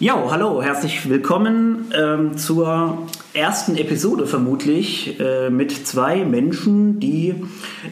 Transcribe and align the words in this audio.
Ja, 0.00 0.20
hallo, 0.28 0.60
herzlich 0.60 1.08
willkommen 1.08 1.92
ähm, 1.96 2.36
zur 2.36 3.06
ersten 3.32 3.76
Episode 3.76 4.26
vermutlich 4.26 5.20
äh, 5.20 5.50
mit 5.50 5.86
zwei 5.86 6.24
Menschen, 6.24 6.98
die 6.98 7.36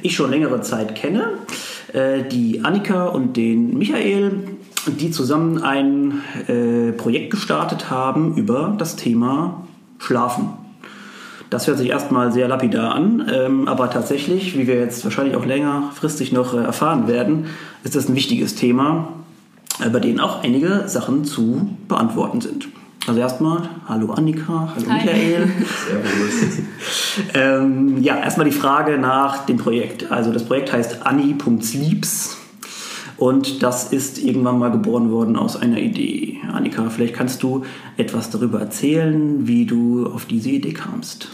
ich 0.02 0.16
schon 0.16 0.30
längere 0.30 0.62
Zeit 0.62 0.96
kenne. 0.96 1.28
Äh, 1.92 2.24
die 2.24 2.64
Annika 2.64 3.06
und 3.06 3.36
den 3.36 3.78
Michael, 3.78 4.32
die 4.88 5.12
zusammen 5.12 5.62
ein 5.62 6.22
äh, 6.48 6.90
Projekt 6.90 7.30
gestartet 7.30 7.88
haben 7.88 8.36
über 8.36 8.74
das 8.76 8.96
Thema 8.96 9.68
Schlafen. 9.98 10.48
Das 11.50 11.68
hört 11.68 11.78
sich 11.78 11.90
erstmal 11.90 12.32
sehr 12.32 12.48
lapidar 12.48 12.96
an, 12.96 13.30
ähm, 13.32 13.68
aber 13.68 13.90
tatsächlich, 13.90 14.58
wie 14.58 14.66
wir 14.66 14.74
jetzt 14.74 15.04
wahrscheinlich 15.04 15.36
auch 15.36 15.46
längerfristig 15.46 16.32
noch 16.32 16.52
äh, 16.52 16.64
erfahren 16.64 17.06
werden, 17.06 17.46
ist 17.84 17.94
das 17.94 18.08
ein 18.08 18.16
wichtiges 18.16 18.56
Thema 18.56 19.21
bei 19.78 20.00
denen 20.00 20.20
auch 20.20 20.42
einige 20.42 20.84
Sachen 20.86 21.24
zu 21.24 21.70
beantworten 21.88 22.40
sind. 22.40 22.68
Also 23.06 23.18
erstmal, 23.18 23.68
hallo 23.88 24.12
Annika, 24.12 24.72
hallo 24.76 24.88
Hi. 24.88 25.04
Michael. 25.04 25.48
Servus. 25.88 26.62
ähm, 27.34 28.00
ja, 28.00 28.16
erstmal 28.16 28.46
die 28.46 28.52
Frage 28.52 28.96
nach 28.96 29.44
dem 29.46 29.56
Projekt. 29.56 30.12
Also 30.12 30.32
das 30.32 30.44
Projekt 30.44 30.72
heißt 30.72 31.04
Anni.sleeps 31.04 32.36
und 33.16 33.62
das 33.62 33.92
ist 33.92 34.18
irgendwann 34.18 34.58
mal 34.58 34.70
geboren 34.70 35.10
worden 35.10 35.36
aus 35.36 35.56
einer 35.56 35.78
Idee. 35.78 36.38
Annika, 36.52 36.90
vielleicht 36.90 37.14
kannst 37.14 37.42
du 37.42 37.64
etwas 37.96 38.30
darüber 38.30 38.60
erzählen, 38.60 39.48
wie 39.48 39.66
du 39.66 40.06
auf 40.06 40.26
diese 40.26 40.50
Idee 40.50 40.72
kamst. 40.72 41.28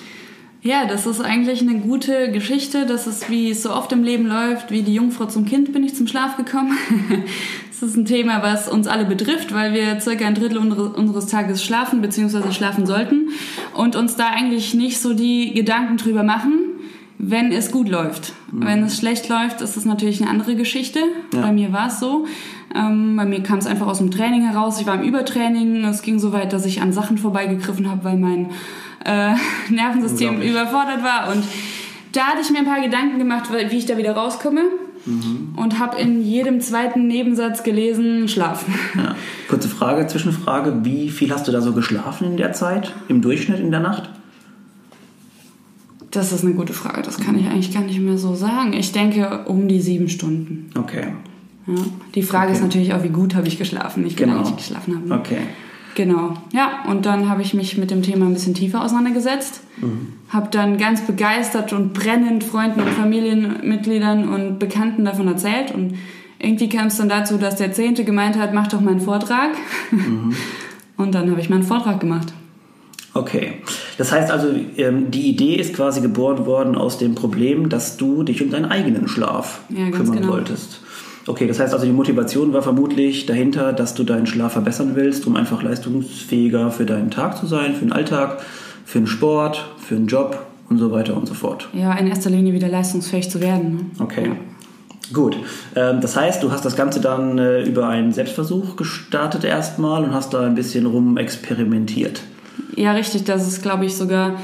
Ja, 0.68 0.84
das 0.84 1.06
ist 1.06 1.22
eigentlich 1.22 1.62
eine 1.62 1.78
gute 1.78 2.30
Geschichte. 2.30 2.84
Das 2.84 3.06
ist, 3.06 3.30
wie 3.30 3.50
es 3.50 3.62
so 3.62 3.72
oft 3.72 3.90
im 3.92 4.02
Leben 4.02 4.26
läuft, 4.26 4.70
wie 4.70 4.82
die 4.82 4.92
Jungfrau 4.92 5.24
zum 5.24 5.46
Kind 5.46 5.72
bin 5.72 5.82
ich 5.82 5.94
zum 5.94 6.06
Schlaf 6.06 6.36
gekommen. 6.36 6.76
Das 7.80 7.90
ist 7.90 7.96
ein 7.96 8.06
Thema, 8.06 8.42
was 8.42 8.68
uns 8.68 8.88
alle 8.88 9.04
betrifft, 9.04 9.54
weil 9.54 9.72
wir 9.72 10.00
circa 10.00 10.26
ein 10.26 10.34
Drittel 10.34 10.58
unseres 10.58 11.26
Tages 11.26 11.62
schlafen 11.62 12.02
bzw. 12.02 12.50
schlafen 12.50 12.86
sollten 12.86 13.28
und 13.72 13.94
uns 13.94 14.16
da 14.16 14.30
eigentlich 14.30 14.74
nicht 14.74 14.98
so 14.98 15.14
die 15.14 15.54
Gedanken 15.54 15.96
drüber 15.96 16.24
machen, 16.24 16.58
wenn 17.18 17.52
es 17.52 17.70
gut 17.70 17.88
läuft. 17.88 18.32
Mhm. 18.50 18.66
Wenn 18.66 18.82
es 18.82 18.98
schlecht 18.98 19.28
läuft, 19.28 19.60
ist 19.60 19.76
das 19.76 19.84
natürlich 19.84 20.20
eine 20.20 20.28
andere 20.28 20.56
Geschichte. 20.56 20.98
Ja. 21.32 21.42
Bei 21.42 21.52
mir 21.52 21.72
war 21.72 21.86
es 21.86 22.00
so. 22.00 22.26
Ähm, 22.74 23.14
bei 23.14 23.26
mir 23.26 23.44
kam 23.44 23.60
es 23.60 23.66
einfach 23.66 23.86
aus 23.86 23.98
dem 23.98 24.10
Training 24.10 24.42
heraus. 24.42 24.80
Ich 24.80 24.86
war 24.88 25.00
im 25.00 25.02
Übertraining. 25.02 25.84
Es 25.84 26.02
ging 26.02 26.18
so 26.18 26.32
weit, 26.32 26.52
dass 26.52 26.66
ich 26.66 26.82
an 26.82 26.92
Sachen 26.92 27.16
vorbeigegriffen 27.16 27.88
habe, 27.88 28.02
weil 28.02 28.16
mein 28.16 28.48
äh, 29.04 29.34
Nervensystem 29.70 30.40
überfordert 30.42 31.02
war. 31.02 31.32
Und 31.32 31.44
da 32.12 32.22
hatte 32.28 32.40
ich 32.42 32.50
mir 32.50 32.58
ein 32.58 32.66
paar 32.66 32.80
Gedanken 32.80 33.18
gemacht, 33.18 33.50
wie 33.52 33.76
ich 33.76 33.86
da 33.86 33.96
wieder 33.96 34.12
rauskomme 34.12 34.62
mhm. 35.04 35.54
und 35.56 35.78
habe 35.78 35.98
in 35.98 36.22
jedem 36.22 36.60
zweiten 36.60 37.06
Nebensatz 37.06 37.62
gelesen, 37.62 38.28
schlafen. 38.28 38.74
Ja. 38.96 39.14
Kurze 39.48 39.68
Frage, 39.68 40.06
Zwischenfrage, 40.06 40.84
wie 40.84 41.10
viel 41.10 41.32
hast 41.32 41.48
du 41.48 41.52
da 41.52 41.60
so 41.60 41.72
geschlafen 41.72 42.26
in 42.26 42.36
der 42.36 42.52
Zeit, 42.52 42.92
im 43.08 43.22
Durchschnitt 43.22 43.60
in 43.60 43.70
der 43.70 43.80
Nacht? 43.80 44.10
Das 46.10 46.32
ist 46.32 46.42
eine 46.42 46.54
gute 46.54 46.72
Frage, 46.72 47.02
das 47.02 47.18
kann 47.18 47.38
ich 47.38 47.46
eigentlich 47.46 47.72
gar 47.72 47.82
nicht 47.82 48.00
mehr 48.00 48.16
so 48.16 48.34
sagen. 48.34 48.72
Ich 48.72 48.92
denke 48.92 49.44
um 49.44 49.68
die 49.68 49.80
sieben 49.80 50.08
Stunden. 50.08 50.70
Okay. 50.76 51.12
Ja. 51.66 51.74
Die 52.14 52.22
Frage 52.22 52.46
okay. 52.46 52.56
ist 52.56 52.62
natürlich 52.62 52.94
auch, 52.94 53.02
wie 53.02 53.10
gut 53.10 53.34
habe 53.34 53.46
ich 53.46 53.58
geschlafen, 53.58 54.04
nicht 54.04 54.16
genau. 54.16 54.40
wie 54.40 54.48
ich 54.48 54.56
geschlafen 54.56 54.96
habe. 54.96 55.20
Okay. 55.20 55.40
Genau, 55.98 56.34
ja. 56.52 56.84
Und 56.88 57.06
dann 57.06 57.28
habe 57.28 57.42
ich 57.42 57.54
mich 57.54 57.76
mit 57.76 57.90
dem 57.90 58.02
Thema 58.02 58.26
ein 58.26 58.32
bisschen 58.32 58.54
tiefer 58.54 58.84
auseinandergesetzt. 58.84 59.62
Mhm. 59.80 60.12
Habe 60.28 60.46
dann 60.48 60.78
ganz 60.78 61.04
begeistert 61.04 61.72
und 61.72 61.92
brennend 61.92 62.44
Freunden 62.44 62.82
und 62.82 62.90
Familienmitgliedern 62.90 64.28
und 64.28 64.60
Bekannten 64.60 65.04
davon 65.04 65.26
erzählt. 65.26 65.74
Und 65.74 65.98
irgendwie 66.38 66.68
kam 66.68 66.86
es 66.86 66.98
dann 66.98 67.08
dazu, 67.08 67.36
dass 67.36 67.56
der 67.56 67.72
Zehnte 67.72 68.04
gemeint 68.04 68.38
hat, 68.38 68.54
mach 68.54 68.68
doch 68.68 68.80
mal 68.80 68.92
einen 68.92 69.00
Vortrag. 69.00 69.50
Mhm. 69.90 70.36
Und 70.96 71.16
dann 71.16 71.30
habe 71.30 71.40
ich 71.40 71.50
meinen 71.50 71.64
Vortrag 71.64 71.98
gemacht. 71.98 72.32
Okay. 73.14 73.54
Das 73.98 74.12
heißt 74.12 74.30
also, 74.30 74.48
ähm, 74.76 75.10
die 75.10 75.28
Idee 75.28 75.56
ist 75.56 75.74
quasi 75.74 76.00
geboren 76.00 76.46
worden 76.46 76.76
aus 76.76 76.98
dem 76.98 77.16
Problem, 77.16 77.68
dass 77.68 77.96
du 77.96 78.22
dich 78.22 78.40
um 78.42 78.50
deinen 78.50 78.66
eigenen 78.66 79.08
Schlaf 79.08 79.62
ja, 79.68 79.90
kümmern 79.90 80.20
genau. 80.20 80.32
wolltest. 80.32 80.80
Okay, 81.28 81.46
das 81.46 81.60
heißt 81.60 81.74
also, 81.74 81.84
die 81.84 81.92
Motivation 81.92 82.54
war 82.54 82.62
vermutlich 82.62 83.26
dahinter, 83.26 83.74
dass 83.74 83.94
du 83.94 84.02
deinen 84.02 84.26
Schlaf 84.26 84.52
verbessern 84.52 84.92
willst, 84.94 85.26
um 85.26 85.36
einfach 85.36 85.62
leistungsfähiger 85.62 86.70
für 86.70 86.86
deinen 86.86 87.10
Tag 87.10 87.36
zu 87.36 87.46
sein, 87.46 87.74
für 87.74 87.84
den 87.84 87.92
Alltag, 87.92 88.38
für 88.86 88.98
den 88.98 89.06
Sport, 89.06 89.68
für 89.78 89.94
den 89.94 90.06
Job 90.06 90.46
und 90.70 90.78
so 90.78 90.90
weiter 90.90 91.16
und 91.16 91.28
so 91.28 91.34
fort. 91.34 91.68
Ja, 91.74 91.92
in 91.94 92.06
erster 92.06 92.30
Linie 92.30 92.54
wieder 92.54 92.68
leistungsfähig 92.68 93.30
zu 93.30 93.42
werden. 93.42 93.74
Ne? 93.74 93.80
Okay. 94.00 94.26
Ja. 94.28 94.36
Gut, 95.12 95.36
ähm, 95.76 96.00
das 96.00 96.16
heißt, 96.16 96.42
du 96.42 96.50
hast 96.50 96.64
das 96.64 96.76
Ganze 96.76 97.00
dann 97.00 97.38
äh, 97.38 97.62
über 97.62 97.88
einen 97.88 98.12
Selbstversuch 98.12 98.76
gestartet 98.76 99.44
erstmal 99.44 100.04
und 100.04 100.14
hast 100.14 100.34
da 100.34 100.46
ein 100.46 100.54
bisschen 100.54 100.86
rum 100.86 101.16
experimentiert. 101.16 102.22
Ja, 102.76 102.92
richtig. 102.92 103.24
Das 103.24 103.46
ist, 103.46 103.62
glaube 103.62 103.84
ich, 103.86 103.96
sogar 103.96 104.38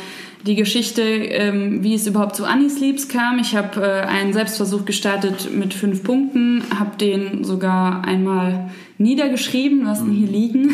die 0.47 0.55
Geschichte, 0.55 1.03
ähm, 1.03 1.83
wie 1.83 1.95
es 1.95 2.07
überhaupt 2.07 2.37
zu 2.37 2.45
Annie 2.45 2.69
Sleeps 2.69 3.09
kam. 3.09 3.39
Ich 3.39 3.57
habe 3.57 3.81
äh, 3.81 4.07
einen 4.07 4.33
Selbstversuch 4.33 4.85
gestartet 4.85 5.51
mit 5.55 5.73
fünf 5.73 6.05
Punkten, 6.05 6.63
habe 6.79 6.97
den 6.99 7.45
sogar 7.45 8.05
einmal 8.05 8.71
niedergeschrieben, 8.99 9.87
was 9.87 10.05
denn 10.05 10.13
hier 10.13 10.29
liegen. 10.29 10.71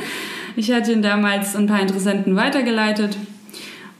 ich 0.56 0.70
hatte 0.70 0.92
ihn 0.92 1.02
damals 1.02 1.56
ein 1.56 1.66
paar 1.66 1.80
Interessenten 1.80 2.36
weitergeleitet. 2.36 3.16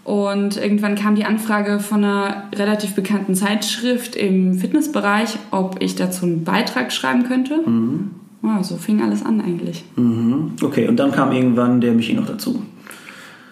Und 0.05 0.57
irgendwann 0.57 0.95
kam 0.95 1.17
die 1.17 1.25
Anfrage 1.25 1.81
von 1.81 2.05
einer 2.05 2.45
relativ 2.55 2.95
bekannten 2.95 3.35
Zeitschrift 3.35 4.15
im 4.15 4.55
Fitnessbereich, 4.55 5.37
ob 5.51 5.83
ich 5.83 5.97
dazu 5.97 6.27
einen 6.27 6.45
Beitrag 6.45 6.93
schreiben 6.93 7.25
könnte. 7.25 7.59
Mhm. 7.67 8.11
Ja, 8.43 8.63
so 8.63 8.77
fing 8.77 9.03
alles 9.03 9.25
an 9.25 9.41
eigentlich. 9.41 9.83
Mhm. 9.97 10.53
Okay, 10.63 10.87
und 10.87 10.97
dann 10.97 11.11
kam 11.11 11.33
irgendwann 11.33 11.81
der 11.81 11.93
Michi 11.93 12.13
noch 12.13 12.27
dazu. 12.27 12.63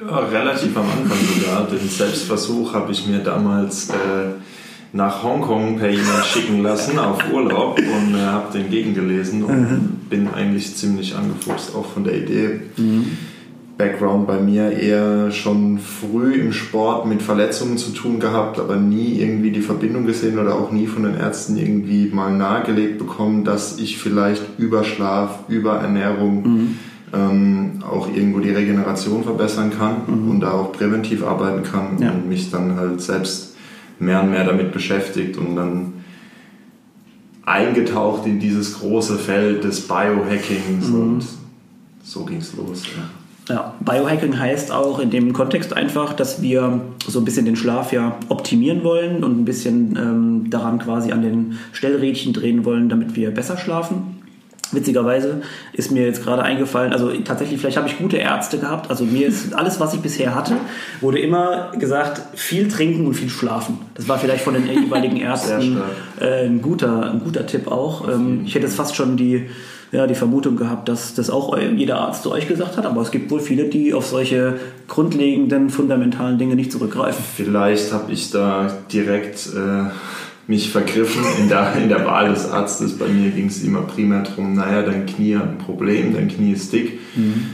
Ja, 0.07 0.19
relativ 0.19 0.77
am 0.77 0.85
Anfang 0.85 1.19
sogar. 1.35 1.67
Den 1.67 1.89
Selbstversuch 1.89 2.75
habe 2.75 2.93
ich 2.93 3.07
mir 3.07 3.21
damals 3.21 3.89
äh, 3.89 4.35
nach 4.93 5.23
Hongkong 5.23 5.79
per 5.79 5.89
E-Mail 5.89 6.23
schicken 6.25 6.63
lassen 6.63 6.99
auf 6.99 7.33
Urlaub 7.33 7.79
und 7.79 8.15
äh, 8.15 8.19
habe 8.19 8.53
den 8.53 8.71
gegengelesen 8.71 9.45
und 9.45 9.61
mhm. 9.61 9.89
bin 10.11 10.29
eigentlich 10.29 10.77
ziemlich 10.77 11.15
angefuchst 11.17 11.75
auch 11.75 11.87
von 11.87 12.05
der 12.05 12.17
Idee. 12.17 12.61
Mhm. 12.77 13.17
Background 13.79 14.29
bei 14.29 14.39
mir 14.39 14.71
eher 14.71 15.33
schon 15.33 15.79
früh 15.79 16.35
im 16.35 16.53
Sport 16.53 17.07
mit 17.07 17.23
Verletzungen 17.23 17.77
zu 17.77 17.91
tun 17.91 18.21
gehabt, 18.21 18.61
aber 18.61 18.77
nie 18.77 19.19
irgendwie 19.19 19.51
die 19.51 19.63
Verbindung 19.63 20.07
gesehen 20.07 20.39
oder 20.39 20.55
auch 20.55 20.71
nie 20.71 20.87
von 20.87 21.03
den 21.03 21.17
Ärzten 21.17 21.57
irgendwie 21.57 22.11
mal 22.13 22.31
nahegelegt 22.31 22.99
bekommen, 22.99 23.43
dass 23.43 23.79
ich 23.79 23.99
vielleicht 23.99 24.43
über 24.59 24.85
Schlaf, 24.85 25.41
über 25.49 25.77
Ernährung 25.81 26.43
mhm 26.43 26.79
ähm, 27.15 27.83
auch 27.89 28.09
irgendwo 28.09 28.41
die 28.41 28.51
Regeneration 28.51 29.23
verbessern 29.23 29.71
kann 29.77 30.03
mhm. 30.07 30.31
und 30.31 30.41
da 30.41 30.53
auch 30.53 30.73
präventiv 30.73 31.25
arbeiten 31.25 31.63
kann 31.63 31.99
ja. 31.99 32.11
und 32.11 32.29
mich 32.29 32.51
dann 32.51 32.77
halt 32.77 33.01
selbst 33.01 33.57
mehr 33.99 34.23
und 34.23 34.31
mehr 34.31 34.45
damit 34.45 34.73
beschäftigt 34.73 35.37
und 35.37 35.57
dann 35.57 35.93
eingetaucht 37.45 38.27
in 38.27 38.41
dieses 38.41 38.79
große 38.81 39.19
Feld 39.19 39.65
des 39.65 39.87
Biohackings 39.87 40.89
mhm. 40.89 41.01
und 41.01 41.25
so 42.03 42.25
ging 42.25 42.39
es 42.39 42.55
los. 42.57 42.83
Ja. 42.97 43.05
Ja, 43.49 43.75
Biohacking 43.81 44.39
heißt 44.39 44.73
auch 44.73 44.99
in 44.99 45.11
dem 45.11 45.35
Kontext 45.35 45.75
einfach, 45.75 46.15
dass 46.15 46.41
wir 46.41 46.81
so 47.07 47.19
ein 47.19 47.27
bisschen 47.27 47.45
den 47.45 47.57
Schlaf 47.57 47.93
ja 47.93 48.17
optimieren 48.31 48.85
wollen 48.85 49.23
und 49.23 49.39
ein 49.39 49.45
bisschen 49.45 49.97
ähm, 49.97 50.51
daran 50.51 50.79
quasi 50.79 51.13
an 51.13 51.21
den 51.21 51.59
Stellrädchen 51.73 52.33
drehen 52.33 52.65
wollen, 52.65 52.89
damit 52.89 53.17
wir 53.17 53.31
besser 53.33 53.59
schlafen. 53.59 54.14
Witzigerweise 54.75 55.43
ist 55.73 55.91
mir 55.91 56.05
jetzt 56.05 56.23
gerade 56.23 56.43
eingefallen, 56.43 56.93
also 56.93 57.11
tatsächlich, 57.25 57.61
vielleicht 57.61 57.77
habe 57.77 57.89
ich 57.89 57.99
gute 57.99 58.17
Ärzte 58.17 58.59
gehabt. 58.59 58.91
Also 58.91 59.05
mir 59.05 59.27
ist 59.29 59.55
alles, 59.55 59.81
was 59.81 59.95
ich 59.95 60.01
bisher 60.01 60.35
hatte, 60.35 60.57
wurde 61.01 61.19
immer 61.19 61.73
gesagt, 61.79 62.23
viel 62.35 62.69
trinken 62.69 63.07
und 63.07 63.15
viel 63.15 63.31
schlafen. 63.31 63.79
Das 63.95 64.09
war 64.09 64.19
vielleicht 64.19 64.45
von 64.45 64.55
den 64.55 64.67
jeweiligen 64.85 65.17
Ärzten 65.17 65.79
äh, 66.21 66.47
ein, 66.47 66.63
guter, 66.63 67.13
ein 67.13 67.21
guter 67.21 67.47
Tipp 67.47 67.69
auch. 67.69 68.09
Ähm, 68.09 68.43
ich 68.45 68.55
hätte 68.55 68.67
jetzt 68.67 68.77
fast 68.77 68.97
schon 68.97 69.17
die, 69.17 69.47
ja, 69.93 70.07
die 70.07 70.15
Vermutung 70.15 70.57
gehabt, 70.57 70.89
dass 70.89 71.15
das 71.15 71.31
auch 71.31 71.57
jeder 71.59 71.99
Arzt 71.99 72.23
zu 72.23 72.33
euch 72.33 72.49
gesagt 72.49 72.77
hat, 72.77 72.87
aber 72.87 73.01
es 73.03 73.11
gibt 73.11 73.31
wohl 73.31 73.41
viele, 73.41 73.65
die 73.65 73.95
auf 73.95 74.07
solche 74.07 74.55
grundlegenden, 74.89 75.71
fundamentalen 75.71 76.39
Dinge 76.39 76.57
nicht 76.57 76.73
zurückgreifen. 76.73 77.25
Vielleicht 77.37 77.93
habe 77.93 78.13
ich 78.13 78.31
da 78.31 78.73
direkt. 78.91 79.49
Äh 79.55 79.91
mich 80.47 80.71
vergriffen 80.71 81.23
in 81.41 81.49
der, 81.49 81.75
in 81.77 81.89
der 81.89 82.05
Wahl 82.05 82.29
des 82.29 82.51
Arztes. 82.51 82.99
Bei 82.99 83.09
mir 83.09 83.31
ging 83.31 83.47
es 83.47 83.63
immer 83.63 83.83
primär 83.83 84.23
darum, 84.23 84.55
naja, 84.55 84.83
dein 84.83 85.07
Knie 85.07 85.37
hat 85.37 85.49
ein 85.49 85.59
Problem, 85.59 86.15
dein 86.15 86.29
Knie 86.29 86.53
ist 86.53 86.73
dick. 86.73 86.99
Mhm. 87.17 87.47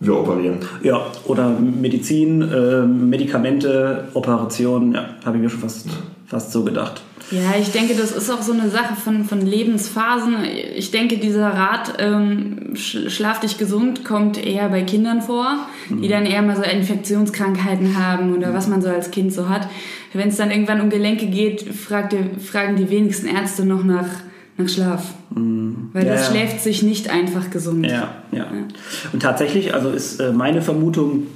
Wir 0.00 0.16
operieren. 0.18 0.58
Ja, 0.82 1.06
oder 1.24 1.48
Medizin, 1.58 2.42
äh, 2.42 2.82
Medikamente, 2.82 4.08
Operationen, 4.12 4.92
ja, 4.92 5.08
habe 5.24 5.36
ich 5.36 5.42
mir 5.42 5.48
schon 5.48 5.60
fast, 5.60 5.88
fast 6.26 6.52
so 6.52 6.64
gedacht. 6.64 7.02
Ja, 7.30 7.54
ich 7.58 7.70
denke, 7.72 7.94
das 7.94 8.12
ist 8.12 8.30
auch 8.30 8.42
so 8.42 8.52
eine 8.52 8.68
Sache 8.68 8.94
von, 8.96 9.24
von 9.24 9.40
Lebensphasen. 9.40 10.36
Ich 10.76 10.90
denke, 10.90 11.16
dieser 11.16 11.48
Rat, 11.48 11.94
ähm, 11.98 12.74
schlaf 12.74 13.40
dich 13.40 13.56
gesund, 13.56 14.04
kommt 14.04 14.44
eher 14.44 14.68
bei 14.68 14.82
Kindern 14.82 15.22
vor, 15.22 15.66
mhm. 15.88 16.02
die 16.02 16.08
dann 16.08 16.26
eher 16.26 16.42
mal 16.42 16.56
so 16.56 16.62
Infektionskrankheiten 16.62 17.98
haben 17.98 18.36
oder 18.36 18.52
was 18.52 18.68
man 18.68 18.82
so 18.82 18.88
als 18.88 19.10
Kind 19.10 19.32
so 19.32 19.48
hat. 19.48 19.68
Wenn 20.12 20.28
es 20.28 20.36
dann 20.36 20.50
irgendwann 20.50 20.80
um 20.80 20.90
Gelenke 20.90 21.26
geht, 21.26 21.62
fragt, 21.62 22.14
fragen 22.40 22.76
die 22.76 22.90
wenigsten 22.90 23.26
Ärzte 23.26 23.64
noch 23.64 23.84
nach 23.84 24.08
nach 24.56 24.68
Schlaf. 24.68 25.14
Weil 25.30 26.06
Ja, 26.06 26.12
das 26.12 26.26
ja. 26.26 26.30
schläft 26.30 26.60
sich 26.60 26.82
nicht 26.82 27.10
einfach 27.10 27.50
gesund. 27.50 27.86
Ja, 27.86 28.14
ja. 28.30 28.46
Und 29.12 29.20
tatsächlich, 29.20 29.74
also 29.74 29.90
ist 29.90 30.20
äh, 30.20 30.32
meine 30.32 30.62
Vermutung, 30.62 31.26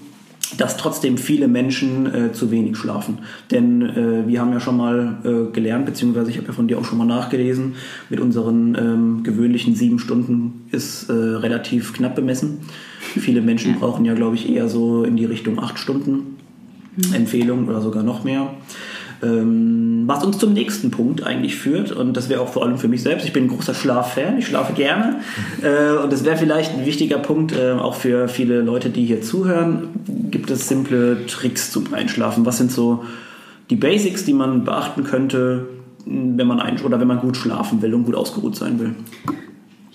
dass 0.56 0.76
trotzdem 0.76 1.18
viele 1.18 1.46
Menschen 1.48 2.06
äh, 2.12 2.32
zu 2.32 2.50
wenig 2.50 2.76
schlafen. 2.76 3.18
Denn 3.50 3.82
äh, 3.82 4.26
wir 4.26 4.40
haben 4.40 4.52
ja 4.52 4.60
schon 4.60 4.76
mal 4.76 5.18
äh, 5.24 5.52
gelernt, 5.52 5.86
beziehungsweise 5.86 6.30
ich 6.30 6.38
habe 6.38 6.46
ja 6.46 6.52
von 6.52 6.68
dir 6.68 6.78
auch 6.78 6.84
schon 6.84 6.98
mal 6.98 7.04
nachgelesen, 7.04 7.74
mit 8.08 8.20
unseren 8.20 8.74
ähm, 8.74 9.22
gewöhnlichen 9.22 9.74
sieben 9.74 9.98
Stunden 9.98 10.66
ist 10.70 11.10
äh, 11.10 11.12
relativ 11.12 11.92
knapp 11.92 12.14
bemessen. 12.14 12.60
Viele 13.00 13.42
Menschen 13.42 13.74
brauchen 13.78 14.04
ja, 14.04 14.14
glaube 14.14 14.36
ich, 14.36 14.48
eher 14.48 14.68
so 14.68 15.04
in 15.04 15.16
die 15.16 15.24
Richtung 15.24 15.58
acht 15.58 15.78
Stunden 15.78 16.38
Empfehlung 17.12 17.68
oder 17.68 17.80
sogar 17.80 18.02
noch 18.02 18.24
mehr. 18.24 18.54
Ähm, 19.22 20.04
was 20.06 20.24
uns 20.24 20.38
zum 20.38 20.52
nächsten 20.52 20.90
Punkt 20.90 21.24
eigentlich 21.24 21.56
führt, 21.56 21.90
und 21.92 22.16
das 22.16 22.28
wäre 22.28 22.40
auch 22.40 22.48
vor 22.48 22.64
allem 22.64 22.78
für 22.78 22.88
mich 22.88 23.02
selbst, 23.02 23.26
ich 23.26 23.32
bin 23.32 23.44
ein 23.44 23.48
großer 23.48 23.74
Schlaffan, 23.74 24.38
ich 24.38 24.46
schlafe 24.46 24.72
gerne, 24.74 25.20
äh, 25.62 25.96
und 26.02 26.12
das 26.12 26.24
wäre 26.24 26.36
vielleicht 26.36 26.74
ein 26.74 26.86
wichtiger 26.86 27.18
Punkt, 27.18 27.52
äh, 27.52 27.72
auch 27.72 27.94
für 27.94 28.28
viele 28.28 28.60
Leute, 28.62 28.90
die 28.90 29.04
hier 29.04 29.20
zuhören, 29.20 29.88
gibt 30.30 30.50
es 30.50 30.68
simple 30.68 31.26
Tricks 31.26 31.72
zum 31.72 31.92
Einschlafen? 31.92 32.46
Was 32.46 32.58
sind 32.58 32.70
so 32.70 33.04
die 33.70 33.76
Basics, 33.76 34.24
die 34.24 34.34
man 34.34 34.64
beachten 34.64 35.04
könnte, 35.04 35.66
wenn 36.06 36.46
man 36.46 36.60
ein 36.60 36.80
oder 36.80 37.00
wenn 37.00 37.08
man 37.08 37.20
gut 37.20 37.36
schlafen 37.36 37.82
will 37.82 37.94
und 37.94 38.04
gut 38.04 38.14
ausgeruht 38.14 38.56
sein 38.56 38.78
will? 38.78 38.94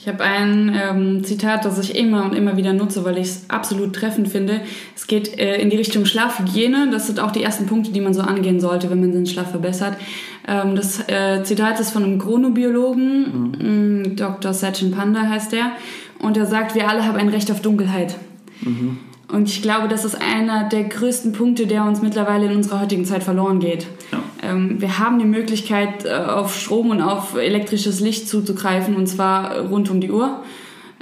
Ich 0.04 0.10
habe 0.10 0.22
ein 0.22 0.78
ähm, 0.78 1.24
Zitat, 1.24 1.64
das 1.64 1.80
ich 1.80 1.96
immer 1.96 2.26
und 2.26 2.36
immer 2.36 2.58
wieder 2.58 2.74
nutze, 2.74 3.06
weil 3.06 3.18
ich 3.18 3.28
es 3.28 3.46
absolut 3.48 3.96
treffend 3.96 4.28
finde. 4.28 4.60
Es 4.98 5.08
geht 5.08 5.40
äh, 5.40 5.62
in 5.62 5.70
die 5.70 5.78
Richtung 5.78 6.06
Schlafhygiene. 6.06 6.90
Das 6.92 7.08
sind 7.08 7.22
auch 7.22 7.32
die 7.32 7.42
ersten 7.42 7.68
Punkte, 7.68 7.94
die 7.94 8.02
man 8.02 8.14
so 8.14 8.20
angehen 8.20 8.60
sollte, 8.60 8.90
wenn 8.90 9.00
man 9.00 9.14
den 9.14 9.26
Schlaf 9.26 9.52
verbessert. 9.52 9.96
Ähm, 10.46 10.76
das 10.76 11.08
äh, 11.08 11.42
Zitat 11.44 11.80
ist 11.80 11.92
von 11.92 12.04
einem 12.04 12.20
Chronobiologen, 12.20 14.02
mhm. 14.02 14.16
Dr. 14.18 14.54
Sachin 14.54 14.92
Panda 14.92 15.22
heißt 15.22 15.54
der. 15.54 15.72
Und 16.20 16.36
er 16.36 16.48
sagt, 16.48 16.76
wir 16.76 16.90
alle 16.90 17.06
haben 17.06 17.16
ein 17.18 17.30
Recht 17.30 17.50
auf 17.50 17.62
Dunkelheit. 17.62 18.18
Und 19.30 19.48
ich 19.48 19.62
glaube, 19.62 19.88
das 19.88 20.04
ist 20.04 20.22
einer 20.22 20.68
der 20.68 20.84
größten 20.84 21.32
Punkte, 21.32 21.66
der 21.66 21.86
uns 21.86 22.02
mittlerweile 22.02 22.48
in 22.48 22.58
unserer 22.58 22.82
heutigen 22.82 23.06
Zeit 23.06 23.24
verloren 23.24 23.60
geht. 23.60 23.88
Ja. 24.12 24.20
Ähm, 24.44 24.82
wir 24.82 25.00
haben 25.00 25.20
die 25.20 25.26
Möglichkeit, 25.26 26.06
äh, 26.06 26.10
auf 26.10 26.56
Strom 26.56 26.90
und 26.90 27.02
auf 27.02 27.36
elektrisches 27.36 28.00
Licht 28.00 28.28
zuzugreifen, 28.28 28.96
und 28.96 29.08
zwar 29.08 29.60
rund 29.60 29.90
um 29.90 30.02
die 30.02 30.12
Uhr. 30.12 30.42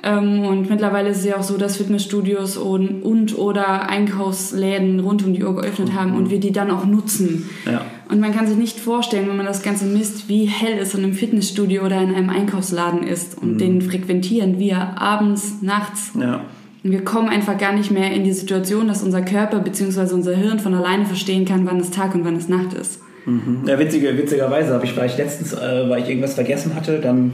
Ähm, 0.04 0.46
und 0.46 0.70
mittlerweile 0.70 1.10
ist 1.10 1.20
es 1.20 1.26
ja 1.26 1.38
auch 1.38 1.44
so, 1.44 1.58
dass 1.58 1.78
Fitnessstudios 1.78 2.58
und, 2.58 3.04
und 3.04 3.38
oder 3.38 3.88
Einkaufsläden 3.90 5.00
rund 5.00 5.24
um 5.24 5.34
die 5.34 5.44
Uhr 5.44 5.56
geöffnet 5.56 5.94
haben 5.94 6.16
und 6.16 6.32
wir 6.32 6.40
die 6.40 6.52
dann 6.52 6.72
auch 6.72 6.86
nutzen. 6.86 7.50
Ja. 7.66 7.82
Und 8.10 8.20
man 8.20 8.34
kann 8.34 8.48
sich 8.48 8.58
nicht 8.58 8.80
vorstellen, 8.80 9.28
wenn 9.30 9.38
man 9.38 9.46
das 9.46 9.62
Ganze 9.62 9.86
misst, 9.86 10.28
wie 10.28 10.46
hell 10.46 10.78
es 10.80 10.96
in 10.96 11.04
einem 11.04 11.14
Fitnessstudio 11.14 11.86
oder 11.86 12.02
in 12.02 12.14
einem 12.14 12.30
Einkaufsladen 12.30 13.04
ist. 13.04 13.38
Und 13.38 13.60
den 13.60 13.82
frequentieren 13.82 14.58
wir 14.60 15.00
abends, 15.00 15.62
nachts. 15.62 16.12
Ja. 16.20 16.42
Und 16.84 16.92
wir 16.92 17.06
kommen 17.06 17.30
einfach 17.30 17.58
gar 17.60 17.74
nicht 17.74 17.92
mehr 17.92 18.12
in 18.12 18.24
die 18.24 18.34
Situation, 18.34 18.88
dass 18.88 19.04
unser 19.04 19.22
Körper 19.22 19.60
bzw. 19.60 20.14
unser 20.14 20.36
Hirn 20.36 20.60
von 20.60 20.74
alleine 20.74 21.06
verstehen 21.06 21.46
kann, 21.46 21.68
wann 21.68 21.80
es 21.80 21.92
Tag 21.92 22.16
und 22.16 22.26
wann 22.26 22.36
es 22.36 22.50
Nacht 22.50 22.74
ist. 22.74 23.00
Mhm. 23.26 23.64
Ja, 23.68 23.78
witzige, 23.80 24.18
witzigerweise 24.18 24.74
habe 24.74 24.86
ich 24.86 24.94
vielleicht 24.94 25.18
letztens, 25.18 25.54
äh, 25.54 25.90
weil 25.90 26.02
ich 26.02 26.10
irgendwas 26.10 26.34
vergessen 26.34 26.76
hatte, 26.76 27.00
dann 27.00 27.34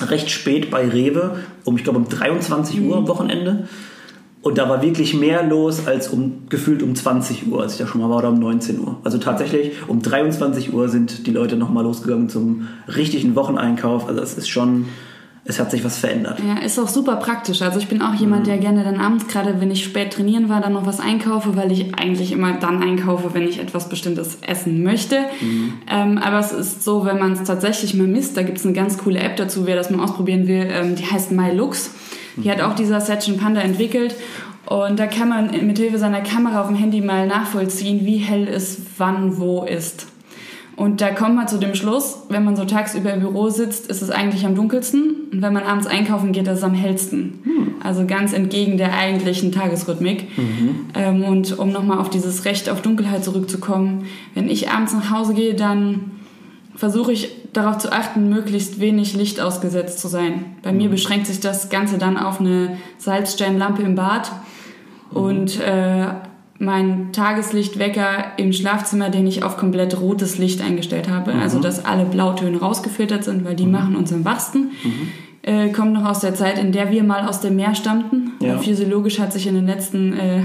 recht 0.00 0.30
spät 0.30 0.70
bei 0.70 0.88
Rewe, 0.88 1.36
um 1.64 1.76
ich 1.76 1.84
glaube 1.84 1.98
um 1.98 2.08
23 2.08 2.80
Uhr 2.82 2.96
am 2.96 3.08
Wochenende. 3.08 3.68
Und 4.40 4.56
da 4.56 4.68
war 4.68 4.82
wirklich 4.82 5.14
mehr 5.14 5.42
los 5.42 5.86
als 5.86 6.08
um 6.08 6.48
gefühlt 6.48 6.82
um 6.82 6.94
20 6.94 7.48
Uhr, 7.48 7.60
als 7.60 7.72
ich 7.72 7.78
da 7.78 7.86
schon 7.86 8.00
mal 8.00 8.08
war, 8.08 8.18
oder 8.18 8.28
um 8.28 8.38
19 8.38 8.78
Uhr. 8.78 8.98
Also 9.02 9.18
tatsächlich 9.18 9.72
um 9.88 10.00
23 10.00 10.72
Uhr 10.72 10.88
sind 10.88 11.26
die 11.26 11.32
Leute 11.32 11.56
nochmal 11.56 11.82
losgegangen 11.82 12.28
zum 12.28 12.68
richtigen 12.86 13.34
Wocheneinkauf. 13.34 14.08
Also 14.08 14.20
es 14.22 14.38
ist 14.38 14.48
schon, 14.48 14.86
es 15.48 15.58
hat 15.58 15.70
sich 15.70 15.82
was 15.82 15.96
verändert. 15.96 16.40
Ja, 16.46 16.62
ist 16.62 16.78
auch 16.78 16.88
super 16.88 17.16
praktisch. 17.16 17.62
Also 17.62 17.78
ich 17.78 17.88
bin 17.88 18.02
auch 18.02 18.14
jemand, 18.14 18.46
der 18.46 18.58
gerne 18.58 18.84
dann 18.84 19.00
abends, 19.00 19.28
gerade 19.28 19.62
wenn 19.62 19.70
ich 19.70 19.82
spät 19.82 20.12
trainieren 20.12 20.50
war, 20.50 20.60
dann 20.60 20.74
noch 20.74 20.84
was 20.84 21.00
einkaufe, 21.00 21.56
weil 21.56 21.72
ich 21.72 21.94
eigentlich 21.94 22.32
immer 22.32 22.52
dann 22.52 22.82
einkaufe, 22.82 23.32
wenn 23.32 23.48
ich 23.48 23.58
etwas 23.58 23.88
Bestimmtes 23.88 24.38
essen 24.46 24.82
möchte. 24.82 25.20
Ähm, 25.90 26.18
aber 26.18 26.38
es 26.38 26.52
ist 26.52 26.84
so, 26.84 27.06
wenn 27.06 27.18
man 27.18 27.32
es 27.32 27.44
tatsächlich 27.44 27.94
mal 27.94 28.06
misst, 28.06 28.36
da 28.36 28.42
gibt 28.42 28.58
es 28.58 28.66
eine 28.66 28.74
ganz 28.74 28.98
coole 28.98 29.20
App 29.20 29.36
dazu, 29.36 29.64
wer 29.64 29.74
das 29.74 29.88
mal 29.88 30.04
ausprobieren 30.04 30.46
will, 30.48 30.68
ähm, 30.70 30.96
die 30.96 31.06
heißt 31.06 31.32
MyLux. 31.32 31.92
Die 32.36 32.50
hat 32.50 32.60
auch 32.60 32.74
dieser 32.74 33.00
Sachin 33.00 33.38
Panda 33.38 33.62
entwickelt. 33.62 34.14
Und 34.66 35.00
da 35.00 35.06
kann 35.06 35.30
man 35.30 35.66
mit 35.66 35.78
Hilfe 35.78 35.98
seiner 35.98 36.20
Kamera 36.20 36.60
auf 36.60 36.66
dem 36.66 36.76
Handy 36.76 37.00
mal 37.00 37.26
nachvollziehen, 37.26 38.04
wie 38.04 38.18
hell 38.18 38.46
es 38.46 38.82
wann 38.98 39.38
wo 39.38 39.64
ist. 39.64 40.08
Und 40.78 41.00
da 41.00 41.10
kommt 41.10 41.34
man 41.34 41.48
zu 41.48 41.58
dem 41.58 41.74
Schluss, 41.74 42.18
wenn 42.28 42.44
man 42.44 42.54
so 42.54 42.64
tagsüber 42.64 43.12
im 43.12 43.18
Büro 43.18 43.50
sitzt, 43.50 43.88
ist 43.88 44.00
es 44.00 44.10
eigentlich 44.10 44.46
am 44.46 44.54
dunkelsten. 44.54 45.28
Und 45.32 45.42
wenn 45.42 45.52
man 45.52 45.64
abends 45.64 45.88
einkaufen 45.88 46.30
geht, 46.30 46.46
ist 46.46 46.58
es 46.58 46.62
am 46.62 46.72
hellsten. 46.72 47.40
Also 47.82 48.06
ganz 48.06 48.32
entgegen 48.32 48.78
der 48.78 48.96
eigentlichen 48.96 49.50
Tagesrhythmik. 49.50 50.28
Ähm, 50.94 51.24
und 51.24 51.58
um 51.58 51.72
nochmal 51.72 51.98
auf 51.98 52.10
dieses 52.10 52.44
Recht 52.44 52.70
auf 52.70 52.80
Dunkelheit 52.80 53.24
zurückzukommen, 53.24 54.04
wenn 54.34 54.48
ich 54.48 54.70
abends 54.70 54.92
nach 54.92 55.10
Hause 55.10 55.34
gehe, 55.34 55.54
dann 55.54 56.12
versuche 56.76 57.10
ich 57.10 57.28
darauf 57.52 57.78
zu 57.78 57.90
achten, 57.90 58.28
möglichst 58.28 58.78
wenig 58.78 59.14
Licht 59.14 59.40
ausgesetzt 59.40 59.98
zu 59.98 60.06
sein. 60.06 60.44
Bei 60.62 60.72
mir 60.72 60.88
beschränkt 60.88 61.26
sich 61.26 61.40
das 61.40 61.70
Ganze 61.70 61.98
dann 61.98 62.16
auf 62.16 62.38
eine 62.38 62.76
Salzsteinlampe 62.98 63.82
im 63.82 63.96
Bad 63.96 64.30
und 65.10 65.58
äh, 65.58 66.06
mein 66.58 67.12
Tageslichtwecker 67.12 68.32
im 68.36 68.52
Schlafzimmer, 68.52 69.10
den 69.10 69.26
ich 69.26 69.44
auf 69.44 69.56
komplett 69.56 70.00
rotes 70.00 70.38
Licht 70.38 70.60
eingestellt 70.60 71.08
habe. 71.08 71.32
Also 71.34 71.60
dass 71.60 71.84
alle 71.84 72.04
Blautöne 72.04 72.58
rausgefiltert 72.58 73.24
sind, 73.24 73.44
weil 73.44 73.54
die 73.54 73.66
machen 73.66 73.94
uns 73.94 74.12
am 74.12 74.24
wachsten. 74.24 74.72
Äh, 75.42 75.70
kommt 75.70 75.92
noch 75.92 76.04
aus 76.04 76.20
der 76.20 76.34
Zeit, 76.34 76.58
in 76.58 76.72
der 76.72 76.90
wir 76.90 77.04
mal 77.04 77.26
aus 77.26 77.40
dem 77.40 77.56
Meer 77.56 77.74
stammten. 77.74 78.32
Ja. 78.40 78.54
Und 78.54 78.64
physiologisch 78.64 79.20
hat 79.20 79.32
sich 79.32 79.46
in 79.46 79.54
den 79.54 79.66
letzten 79.66 80.12
äh, 80.12 80.42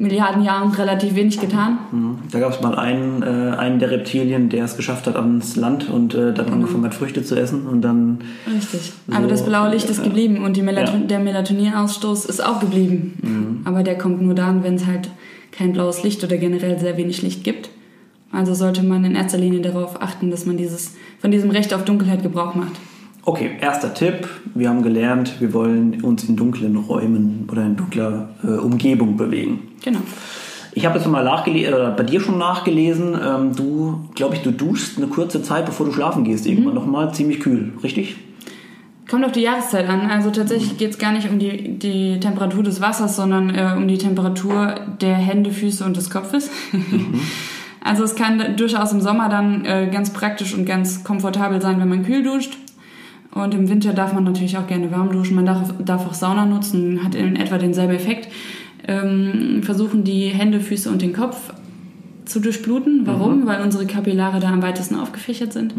Milliarden 0.00 0.42
Jahren 0.42 0.72
relativ 0.72 1.14
wenig 1.14 1.38
getan. 1.38 1.78
Mhm. 1.92 2.18
Da 2.32 2.40
gab 2.40 2.52
es 2.52 2.60
mal 2.62 2.74
einen, 2.74 3.22
äh, 3.22 3.54
einen 3.56 3.78
der 3.78 3.90
Reptilien, 3.90 4.48
der 4.48 4.64
es 4.64 4.76
geschafft 4.76 5.06
hat 5.06 5.14
ans 5.14 5.56
Land 5.56 5.90
und 5.90 6.14
äh, 6.14 6.32
dann 6.32 6.50
angefangen 6.50 6.84
hat, 6.84 6.94
Früchte 6.94 7.22
zu 7.22 7.38
essen 7.38 7.66
und 7.66 7.82
dann 7.82 8.22
Richtig. 8.46 8.92
So, 9.06 9.14
Aber 9.14 9.26
das 9.26 9.44
blaue 9.44 9.68
Licht 9.70 9.90
ist 9.90 9.98
ja. 9.98 10.04
geblieben 10.04 10.42
und 10.42 10.56
die 10.56 10.62
Melaton 10.62 10.94
Ja. 10.94 11.00
Mhm. 11.00 11.08
der 11.08 11.18
Melatoninausstoß 11.18 12.24
ist 12.24 12.42
auch 12.44 12.60
geblieben. 12.60 13.62
Aber 13.66 13.82
der 13.82 13.98
kommt 13.98 14.22
nur 14.22 14.34
dann, 14.34 14.64
wenn 14.64 14.76
es 14.76 14.86
halt 14.86 15.10
kein 15.52 15.72
blaues 15.74 16.02
Licht 16.02 16.24
oder 16.24 16.38
generell 16.38 16.78
sehr 16.78 16.96
wenig 16.96 17.20
Licht 17.20 17.44
gibt. 17.44 17.68
Also 18.32 18.54
sollte 18.54 18.82
man 18.82 19.04
in 19.04 19.14
erster 19.16 19.36
Linie 19.38 19.60
darauf 19.60 20.00
achten, 20.00 20.30
dass 20.30 20.46
man 20.46 20.56
dieses, 20.56 20.94
von 21.18 21.30
diesem 21.30 21.50
Recht 21.50 21.74
auf 21.74 21.84
Dunkelheit 21.84 22.22
Gebrauch 22.22 22.54
macht. 22.54 22.72
Okay, 23.24 23.50
erster 23.60 23.92
Tipp. 23.92 24.28
Wir 24.54 24.68
haben 24.68 24.82
gelernt, 24.82 25.40
wir 25.40 25.52
wollen 25.52 26.02
uns 26.02 26.24
in 26.24 26.36
dunklen 26.36 26.76
Räumen 26.76 27.48
oder 27.50 27.62
in 27.62 27.76
dunkler 27.76 28.30
äh, 28.42 28.52
Umgebung 28.52 29.16
bewegen. 29.16 29.68
Genau. 29.84 30.00
Ich 30.72 30.86
habe 30.86 30.98
jetzt 30.98 31.06
mal 31.08 31.24
nachgelesen, 31.24 31.74
oder 31.74 31.90
bei 31.90 32.04
dir 32.04 32.20
schon 32.20 32.38
nachgelesen, 32.38 33.18
ähm, 33.22 33.54
du, 33.54 34.08
glaube 34.14 34.36
ich, 34.36 34.42
du 34.42 34.52
duschst 34.52 34.98
eine 34.98 35.08
kurze 35.08 35.42
Zeit, 35.42 35.66
bevor 35.66 35.86
du 35.86 35.92
schlafen 35.92 36.24
gehst, 36.24 36.46
irgendwann 36.46 36.74
nochmal 36.74 37.12
ziemlich 37.12 37.40
kühl, 37.40 37.72
richtig? 37.82 38.16
Kommt 39.10 39.24
auf 39.24 39.32
die 39.32 39.40
Jahreszeit 39.40 39.88
an. 39.88 40.08
Also 40.08 40.30
tatsächlich 40.30 40.78
geht 40.78 40.90
es 40.90 40.98
gar 40.98 41.12
nicht 41.12 41.28
um 41.28 41.40
die, 41.40 41.78
die 41.78 42.20
Temperatur 42.20 42.62
des 42.62 42.80
Wassers, 42.80 43.16
sondern 43.16 43.50
äh, 43.50 43.74
um 43.76 43.88
die 43.88 43.98
Temperatur 43.98 44.76
der 45.00 45.16
Hände, 45.16 45.50
Füße 45.50 45.84
und 45.84 45.96
des 45.96 46.10
Kopfes. 46.10 46.50
Also 47.82 48.04
es 48.04 48.14
kann 48.14 48.56
durchaus 48.56 48.92
im 48.92 49.00
Sommer 49.00 49.30
dann 49.30 49.64
äh, 49.64 49.88
ganz 49.90 50.12
praktisch 50.12 50.54
und 50.54 50.66
ganz 50.66 51.02
komfortabel 51.02 51.62
sein, 51.62 51.80
wenn 51.80 51.88
man 51.88 52.04
kühl 52.04 52.22
duscht. 52.22 52.58
Und 53.32 53.54
im 53.54 53.68
Winter 53.68 53.92
darf 53.92 54.12
man 54.12 54.24
natürlich 54.24 54.58
auch 54.58 54.66
gerne 54.66 54.90
warm 54.90 55.12
duschen. 55.12 55.36
Man 55.36 55.46
darf, 55.46 55.72
darf 55.84 56.06
auch 56.06 56.14
Sauna 56.14 56.46
nutzen, 56.46 57.04
hat 57.04 57.14
in 57.14 57.36
etwa 57.36 57.58
denselben 57.58 57.94
Effekt. 57.94 58.28
Ähm, 58.88 59.62
versuchen 59.62 60.04
die 60.04 60.28
Hände, 60.28 60.60
Füße 60.60 60.90
und 60.90 61.02
den 61.02 61.12
Kopf 61.12 61.52
zu 62.24 62.40
durchbluten. 62.40 63.02
Warum? 63.06 63.46
Weil 63.46 63.62
unsere 63.62 63.86
Kapillare 63.86 64.40
da 64.40 64.50
am 64.50 64.62
weitesten 64.62 64.96
aufgefächert 64.96 65.52
sind. 65.52 65.74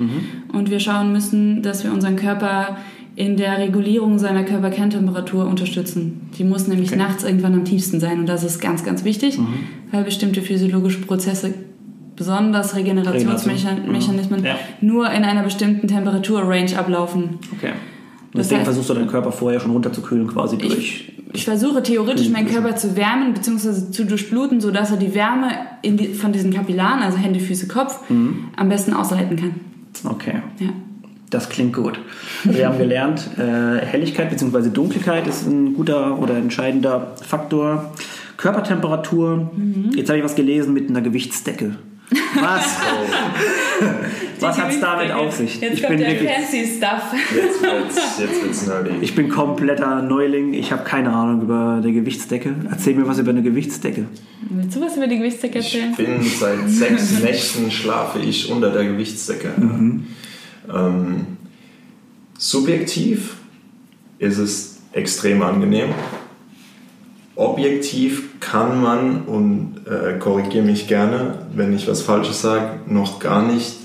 Und 0.53 0.70
wir 0.70 0.79
schauen 0.79 1.12
müssen, 1.12 1.62
dass 1.63 1.84
wir 1.84 1.91
unseren 1.91 2.15
Körper 2.15 2.77
in 3.15 3.38
der 3.38 3.58
Regulierung 3.58 4.20
seiner 4.20 4.43
Körperkerntemperatur 4.43 5.46
unterstützen. 5.46 6.29
Die 6.38 6.43
muss 6.43 6.67
nämlich 6.67 6.96
nachts 6.96 7.24
irgendwann 7.24 7.53
am 7.53 7.65
tiefsten 7.65 8.00
sein. 8.00 8.20
Und 8.20 8.27
das 8.27 8.43
ist 8.43 8.60
ganz, 8.60 8.84
ganz 8.84 9.03
wichtig, 9.03 9.38
weil 9.91 10.03
bestimmte 10.03 10.41
physiologische 10.41 11.01
Prozesse, 11.01 11.53
besonders 12.21 12.75
Regenerationsmechanismen, 12.75 14.39
Mhm. 14.41 14.45
Ja. 14.45 14.55
nur 14.81 15.09
in 15.11 15.23
einer 15.23 15.43
bestimmten 15.43 15.87
Temperaturrange 15.87 16.77
ablaufen. 16.77 17.39
Okay. 17.57 17.71
Und 18.33 18.37
deswegen 18.37 18.61
heißt- 18.61 18.65
versuchst 18.65 18.89
du 18.89 18.93
deinen 18.93 19.07
Körper 19.07 19.31
vorher 19.31 19.59
schon 19.59 19.71
runterzukühlen 19.71 20.27
quasi 20.27 20.57
durch. 20.57 21.11
Ich 21.33 21.45
versuche 21.45 21.81
theoretisch 21.81 22.29
meinen 22.29 22.47
Körper 22.47 22.75
zu 22.75 22.95
wärmen 22.95 23.33
bzw. 23.33 23.91
zu 23.91 24.05
durchbluten, 24.05 24.61
sodass 24.61 24.91
er 24.91 24.97
die 24.97 25.13
Wärme 25.15 25.47
die, 25.83 26.13
von 26.13 26.31
diesen 26.31 26.53
Kapillaren, 26.53 27.01
also 27.01 27.17
Hände, 27.17 27.39
Füße, 27.39 27.67
Kopf, 27.67 27.99
am 28.09 28.69
besten 28.69 28.93
ausleiten 28.93 29.35
kann. 29.37 29.55
Okay. 30.05 30.35
Ja. 30.59 30.67
Das 31.29 31.47
klingt 31.49 31.73
gut. 31.73 31.99
Wir 32.43 32.67
haben 32.67 32.77
gelernt, 32.77 33.29
äh, 33.37 33.85
Helligkeit 33.85 34.29
bzw. 34.29 34.69
Dunkelheit 34.69 35.25
ist 35.27 35.47
ein 35.47 35.73
guter 35.73 36.19
oder 36.19 36.35
entscheidender 36.37 37.13
Faktor. 37.25 37.91
Körpertemperatur. 38.37 39.51
Jetzt 39.95 40.09
habe 40.09 40.17
ich 40.19 40.25
was 40.25 40.35
gelesen 40.35 40.73
mit 40.73 40.89
einer 40.89 41.01
Gewichtsdecke. 41.01 41.75
Was? 42.12 42.77
Was 44.41 44.58
hat 44.58 44.72
es 44.72 44.80
damit 44.80 45.12
auf 45.12 45.36
sich? 45.36 45.62
Jetzt 45.62 45.75
ich 45.75 45.82
kommt 45.84 45.98
bin 45.98 46.00
der 46.00 46.10
wirklich, 46.10 46.30
fancy 46.32 46.65
Stuff. 46.77 47.13
Jetzt 47.36 47.62
wird's, 47.62 47.96
jetzt 48.20 48.44
wird's 48.44 48.68
nerdy. 48.68 48.91
ich 49.01 49.15
bin 49.15 49.30
kompletter 49.30 50.01
Neuling. 50.01 50.53
Ich 50.53 50.72
habe 50.72 50.84
keine 50.84 51.13
Ahnung 51.13 51.44
über 51.44 51.80
eine 51.82 51.91
Gewichtsdecke. 51.94 52.56
Erzähl 52.70 52.96
mir 52.96 53.08
was 53.08 53.20
über 53.20 53.30
eine 53.30 53.44
Gewichtsdecke. 53.44 54.06
Willst 54.50 54.75
du 54.75 54.82
was 54.82 54.98
über 54.98 55.08
die 55.08 55.18
Gewichtsdecke 55.20 55.60
Ich 55.60 55.75
erzählen? 55.80 55.96
bin 55.96 56.24
seit 56.24 56.58
sechs 56.70 57.20
Nächten 57.22 57.72
schlafe 57.72 58.20
ich 58.20 58.50
unter 58.51 58.72
der 58.72 58.86
Gewichtsdecke. 58.86 59.53
Ähm, 60.74 61.25
subjektiv 62.38 63.36
ist 64.20 64.38
es 64.38 64.80
extrem 64.94 65.41
angenehm. 65.44 65.89
Objektiv 67.41 68.39
kann 68.39 68.81
man, 68.81 69.24
und 69.24 69.81
äh, 69.88 70.19
korrigiere 70.19 70.63
mich 70.63 70.88
gerne, 70.88 71.39
wenn 71.55 71.74
ich 71.74 71.88
was 71.88 72.01
Falsches 72.03 72.41
sage, 72.41 72.79
noch 72.86 73.19
gar 73.19 73.41
nicht 73.41 73.77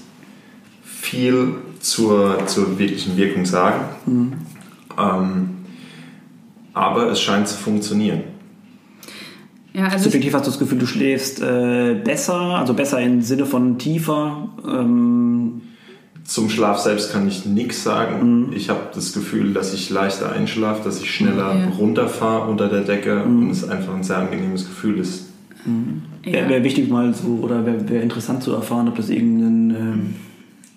viel 0.84 1.54
zur, 1.80 2.46
zur 2.46 2.78
wirklichen 2.78 3.16
Wirkung 3.16 3.46
sagen. 3.46 3.84
Ähm, 4.98 5.48
aber 6.74 7.10
es 7.10 7.20
scheint 7.20 7.48
zu 7.48 7.56
funktionieren. 7.56 8.24
Ja, 9.72 9.88
also 9.88 10.04
Subjektiv 10.04 10.34
hast 10.34 10.46
du 10.46 10.50
das 10.50 10.58
Gefühl, 10.58 10.78
du 10.78 10.86
schläfst 10.86 11.40
äh, 11.40 11.94
besser, 12.02 12.38
also 12.38 12.74
besser 12.74 13.00
im 13.00 13.22
Sinne 13.22 13.46
von 13.46 13.78
tiefer. 13.78 14.50
Ähm, 14.66 15.62
Zum 16.26 16.50
Schlaf 16.50 16.78
selbst 16.78 17.12
kann 17.12 17.28
ich 17.28 17.46
nichts 17.46 17.84
sagen. 17.84 18.52
Ich 18.54 18.68
habe 18.68 18.80
das 18.92 19.12
Gefühl, 19.12 19.52
dass 19.52 19.72
ich 19.72 19.90
leichter 19.90 20.32
einschlafe, 20.32 20.82
dass 20.82 21.00
ich 21.00 21.10
schneller 21.10 21.54
Ja. 21.54 21.68
runterfahre 21.78 22.50
unter 22.50 22.68
der 22.68 22.80
Decke 22.80 23.22
und 23.22 23.50
es 23.50 23.68
einfach 23.68 23.94
ein 23.94 24.02
sehr 24.02 24.18
angenehmes 24.18 24.66
Gefühl 24.66 24.98
ist. 24.98 25.26
Wäre 26.24 26.42
ja. 26.44 26.48
wär 26.48 26.64
wichtig 26.64 26.90
mal 26.90 27.14
so, 27.14 27.40
oder 27.42 27.64
wäre 27.64 27.88
wär 27.88 28.02
interessant 28.02 28.42
zu 28.42 28.52
erfahren, 28.52 28.88
ob 28.88 28.96
das 28.96 29.08
irgendeinen 29.08 29.70
ähm, 29.70 30.14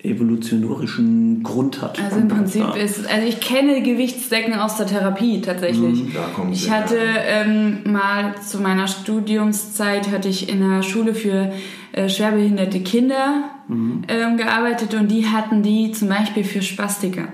evolutionarischen 0.01 1.44
Grund 1.44 1.82
hat. 1.82 2.01
Also 2.01 2.18
im 2.20 2.27
Prinzip 2.29 2.62
Ja. 2.62 2.74
ist, 2.74 3.06
also 3.10 3.27
ich 3.27 3.41
kenne 3.41 3.82
Gewichtsdecken 3.82 4.53
aus 4.53 4.77
der 4.77 4.88
Therapie 4.88 5.41
tatsächlich. 5.41 6.13
Da 6.13 6.29
kommt 6.34 6.53
Ich 6.53 6.72
hatte 6.72 6.98
ähm, 6.98 7.79
mal 7.86 8.36
zu 8.41 8.60
meiner 8.62 8.88
Studiumszeit 8.88 10.10
hatte 10.12 10.29
ich 10.29 10.50
in 10.50 10.63
einer 10.63 10.84
Schule 10.84 11.13
für 11.13 11.51
äh, 11.91 12.08
schwerbehinderte 12.08 12.79
Kinder 12.79 13.50
ähm, 13.70 14.38
gearbeitet 14.38 14.94
und 14.94 15.10
die 15.10 15.27
hatten 15.27 15.63
die 15.63 15.91
zum 15.91 16.08
Beispiel 16.08 16.44
für 16.44 16.62
Spastiker. 16.62 17.27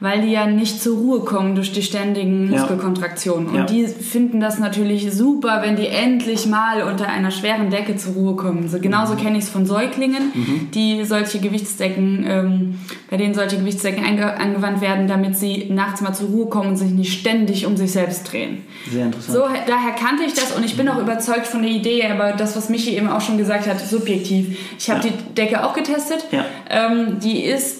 Weil 0.00 0.20
die 0.22 0.30
ja 0.30 0.46
nicht 0.46 0.80
zur 0.80 0.96
Ruhe 0.96 1.20
kommen 1.20 1.56
durch 1.56 1.72
die 1.72 1.82
ständigen. 1.82 2.50
Muskelkontraktionen. 2.50 3.48
Und 3.48 3.54
Ja. 3.56 3.64
die 3.64 3.86
finden 3.86 4.38
das 4.40 4.58
natürlich 4.58 5.12
super, 5.12 5.60
wenn 5.62 5.74
die 5.76 5.88
endlich 5.88 6.46
mal 6.46 6.82
unter 6.84 7.08
einer 7.08 7.30
schweren 7.32 7.68
Decke 7.70 7.96
zur 7.96 8.14
Ruhe 8.14 8.36
kommen. 8.36 8.68
So, 8.68 8.78
genauso 8.78 9.16
kenne 9.16 9.38
ich 9.38 9.44
es 9.44 9.50
von 9.50 9.66
Säuglingen, 9.66 10.32
die 10.74 11.04
solche 11.04 11.40
Gewichtsdecken, 11.40 12.24
ähm, 12.28 12.78
bei 13.10 13.16
denen 13.16 13.34
solche 13.34 13.58
Gewichtsdecken 13.58 14.04
ange 14.04 14.38
angewandt 14.38 14.80
werden, 14.80 15.08
damit 15.08 15.36
sie 15.36 15.66
nachts 15.70 16.00
mal 16.00 16.12
zur 16.12 16.28
Ruhe 16.28 16.46
kommen 16.46 16.70
und 16.70 16.76
sich 16.76 16.90
nicht 16.92 17.18
ständig 17.18 17.66
um 17.66 17.76
sich 17.76 17.90
selbst 17.92 18.30
drehen. 18.32 18.58
Sehr 18.90 19.06
interessant. 19.06 19.36
So, 19.36 19.42
daher 19.66 19.92
kannte 19.98 20.24
ich 20.24 20.34
das 20.34 20.52
und 20.52 20.64
ich 20.64 20.76
bin 20.76 20.88
auch 20.88 20.98
überzeugt 21.00 21.46
von 21.46 21.62
der 21.62 21.70
Idee, 21.70 22.04
aber 22.06 22.32
das, 22.32 22.56
was 22.56 22.68
Michi 22.68 22.96
eben 22.96 23.08
auch 23.08 23.20
schon 23.20 23.36
gesagt 23.38 23.66
hat, 23.66 23.80
subjektiv. 23.80 24.56
Ich 24.78 24.88
habe 24.90 25.06
Ja. 25.06 25.12
die 25.12 25.34
Decke 25.34 25.64
auch 25.64 25.74
getestet. 25.74 26.26
Ja. 26.30 26.44
Ähm, 26.70 27.18
die 27.22 27.42
ist 27.42 27.77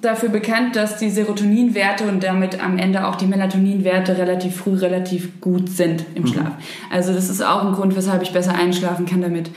dafür 0.00 0.28
bekannt, 0.28 0.76
dass 0.76 0.96
die 0.96 1.10
Serotoninwerte 1.10 2.04
und 2.04 2.22
damit 2.22 2.62
am 2.62 2.78
Ende 2.78 3.06
auch 3.06 3.16
die 3.16 3.26
Melatoninwerte 3.26 4.16
relativ 4.16 4.56
früh 4.56 4.74
relativ 4.74 5.40
gut 5.40 5.68
sind 5.68 6.04
im 6.14 6.26
Schlaf. 6.26 6.52
Also 6.90 7.12
das 7.12 7.28
ist 7.28 7.42
auch 7.42 7.64
ein 7.64 7.72
Grund, 7.72 7.96
weshalb 7.96 8.22
ich 8.22 8.32
besser 8.32 8.54
einschlafen 8.54 9.06
kann 9.06 9.20
damit. 9.20 9.50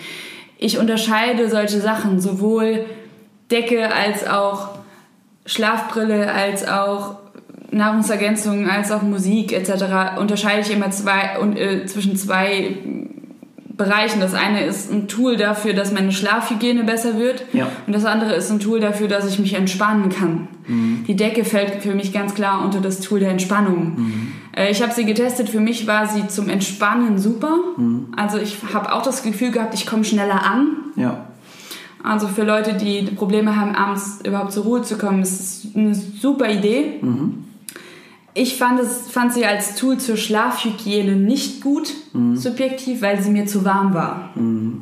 Ich 0.57 0.77
unterscheide 0.77 1.49
solche 1.49 1.79
Sachen, 1.79 2.19
sowohl 2.19 2.85
Decke 3.51 3.93
als 3.93 4.27
auch 4.27 4.69
Schlafbrille, 5.45 6.31
als 6.31 6.67
auch 6.67 7.17
Nahrungsergänzungen, 7.71 8.69
als 8.69 8.91
auch 8.91 9.01
Musik 9.01 9.51
etc. 9.51 10.19
unterscheide 10.19 10.61
ich 10.61 10.71
immer 10.71 10.91
zwei, 10.91 11.39
und, 11.39 11.57
äh, 11.57 11.85
zwischen 11.85 12.15
zwei 12.15 12.77
Bereichen. 13.83 14.19
Das 14.19 14.33
eine 14.33 14.63
ist 14.65 14.91
ein 14.91 15.07
Tool 15.07 15.35
dafür, 15.37 15.73
dass 15.73 15.91
meine 15.91 16.11
Schlafhygiene 16.11 16.83
besser 16.83 17.17
wird. 17.17 17.45
Ja. 17.53 17.67
Und 17.87 17.93
das 17.93 18.05
andere 18.05 18.33
ist 18.33 18.49
ein 18.51 18.59
Tool 18.59 18.79
dafür, 18.79 19.07
dass 19.07 19.27
ich 19.27 19.39
mich 19.39 19.53
entspannen 19.53 20.09
kann. 20.09 20.47
Die 21.07 21.15
Decke 21.15 21.43
fällt 21.43 21.83
für 21.83 21.93
mich 21.93 22.13
ganz 22.13 22.33
klar 22.33 22.63
unter 22.63 22.79
das 22.79 22.99
Tool 23.01 23.19
der 23.19 23.31
Entspannung. 23.31 24.31
Äh, 24.55 24.71
Ich 24.71 24.81
habe 24.81 24.93
sie 24.93 25.05
getestet. 25.05 25.49
Für 25.49 25.59
mich 25.59 25.87
war 25.87 26.07
sie 26.07 26.27
zum 26.27 26.47
Entspannen 26.49 27.17
super. 27.17 27.57
Also 28.15 28.37
ich 28.37 28.57
habe 28.73 28.93
auch 28.93 29.01
das 29.03 29.23
Gefühl 29.23 29.51
gehabt, 29.51 29.73
ich 29.73 29.85
komme 29.85 30.03
schneller 30.05 30.41
an. 30.43 30.67
Ja. 30.95 31.25
Also 32.03 32.27
für 32.27 32.43
Leute, 32.43 32.73
die 32.73 33.03
Probleme 33.03 33.55
haben, 33.55 33.75
abends 33.75 34.19
überhaupt 34.25 34.51
zur 34.51 34.63
Ruhe 34.63 34.81
zu 34.81 34.97
kommen, 34.97 35.21
ist 35.21 35.39
es 35.39 35.75
eine 35.75 35.95
super 35.95 36.49
Idee. 36.49 36.99
Ich 38.35 38.57
fand, 38.57 38.79
es, 38.79 39.11
fand 39.11 39.31
sie 39.31 39.45
als 39.45 39.75
Tool 39.75 39.99
zur 39.99 40.17
Schlafhygiene 40.17 41.15
nicht 41.15 41.61
gut, 41.61 41.93
subjektiv, 42.33 43.03
weil 43.03 43.21
sie 43.21 43.29
mir 43.29 43.45
zu 43.45 43.63
warm 43.63 43.93
war. 43.93 44.31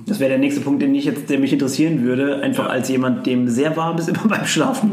Das 0.06 0.20
wäre 0.22 0.30
der 0.30 0.40
nächste 0.40 0.62
Punkt, 0.62 0.82
den 0.82 0.96
ich 0.96 1.04
jetzt, 1.04 1.30
der 1.30 1.38
mich 1.38 1.52
interessieren 1.52 2.02
würde. 2.04 2.42
Einfach 2.42 2.70
als 2.70 2.88
jemand, 2.88 3.26
dem 3.26 3.50
sehr 3.50 3.76
warm 3.76 3.98
ist 3.98 4.08
immer 4.10 4.26
beim 4.28 4.46
Schlafen. 4.46 4.92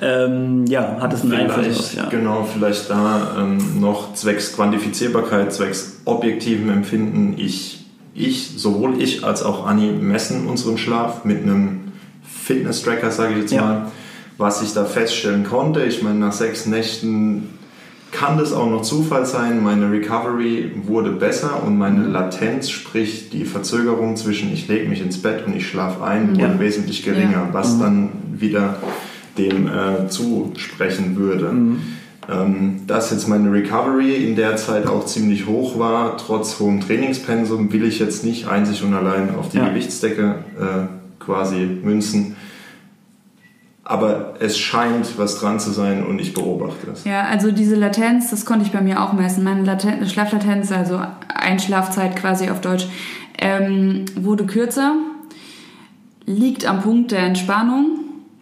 Ja, 0.00 0.24
ähm, 0.24 0.66
ja 0.66 0.96
hat 1.00 1.12
es 1.12 1.22
einen 1.22 1.34
Einfluss. 1.34 1.94
Ja. 1.94 2.08
genau, 2.08 2.44
vielleicht 2.52 2.90
da 2.90 3.36
ähm, 3.38 3.80
noch 3.80 4.12
zwecks 4.14 4.54
Quantifizierbarkeit, 4.56 5.52
zwecks 5.52 6.00
objektivem 6.04 6.68
Empfinden. 6.68 7.34
Ich, 7.38 7.84
ich, 8.12 8.54
sowohl 8.56 9.00
ich 9.00 9.24
als 9.24 9.44
auch 9.44 9.66
Anni 9.66 9.92
messen 9.92 10.48
unseren 10.48 10.78
Schlaf 10.78 11.24
mit 11.24 11.44
einem 11.44 11.92
Fitness-Tracker, 12.24 13.12
sage 13.12 13.34
ich 13.34 13.40
jetzt 13.42 13.52
Ja. 13.52 13.62
mal. 13.62 13.92
Was 14.36 14.62
ich 14.62 14.72
da 14.72 14.84
feststellen 14.84 15.44
konnte, 15.44 15.84
ich 15.84 16.02
meine, 16.02 16.18
nach 16.18 16.32
sechs 16.32 16.66
Nächten 16.66 17.59
kann 18.12 18.38
das 18.38 18.52
auch 18.52 18.68
noch 18.68 18.82
Zufall 18.82 19.24
sein. 19.26 19.62
Meine 19.62 19.90
Recovery 19.90 20.72
wurde 20.86 21.10
besser 21.12 21.62
und 21.64 21.78
meine 21.78 22.04
Latenz, 22.06 22.68
sprich 22.70 23.30
die 23.30 23.44
Verzögerung 23.44 24.16
zwischen 24.16 24.52
ich 24.52 24.68
lege 24.68 24.88
mich 24.88 25.00
ins 25.00 25.18
Bett 25.22 25.46
und 25.46 25.54
ich 25.56 25.68
schlafe 25.68 26.02
ein, 26.04 26.30
wurde 26.30 26.40
Ja. 26.42 26.58
wesentlich 26.60 27.04
geringer, 27.04 27.32
Ja. 27.32 27.48
was 27.52 27.78
dann 27.78 28.10
wieder 28.32 28.76
dem 29.38 29.68
äh, 29.68 30.08
zusprechen 30.08 31.16
würde. 31.16 31.52
Ähm, 32.30 32.80
dass 32.86 33.10
jetzt 33.10 33.26
meine 33.28 33.50
Recovery 33.52 34.14
in 34.24 34.36
der 34.36 34.56
Zeit 34.56 34.86
auch 34.86 35.04
ziemlich 35.06 35.46
hoch 35.46 35.78
war, 35.78 36.16
trotz 36.16 36.60
hohem 36.60 36.80
Trainingspensum, 36.80 37.72
will 37.72 37.84
ich 37.84 37.98
jetzt 37.98 38.24
nicht 38.24 38.46
einzig 38.46 38.84
und 38.84 38.94
allein 38.94 39.34
auf 39.34 39.48
die 39.48 39.56
Ja. 39.58 39.68
Gewichtsdecke 39.68 40.36
äh, 40.58 41.22
quasi 41.24 41.66
münzen. 41.82 42.36
Aber 43.90 44.34
es 44.38 44.56
scheint 44.56 45.18
was 45.18 45.40
dran 45.40 45.58
zu 45.58 45.72
sein 45.72 46.06
und 46.06 46.20
ich 46.20 46.32
beobachte 46.32 46.92
es. 46.92 47.02
Ja, 47.04 47.22
also 47.22 47.50
diese 47.50 47.74
Latenz, 47.74 48.30
das 48.30 48.44
konnte 48.46 48.64
ich 48.64 48.70
bei 48.70 48.80
mir 48.80 49.02
auch 49.02 49.12
messen. 49.14 49.42
Meine 49.42 49.64
Laten 49.64 50.06
Schlaflatenz, 50.08 50.70
also 50.70 51.00
Einschlafzeit 51.26 52.14
quasi 52.14 52.50
auf 52.50 52.60
Deutsch, 52.60 52.86
ähm, 53.38 54.04
wurde 54.14 54.46
kürzer, 54.46 54.94
liegt 56.24 56.66
am 56.66 56.82
Punkt 56.82 57.10
der 57.10 57.24
Entspannung. 57.24 57.98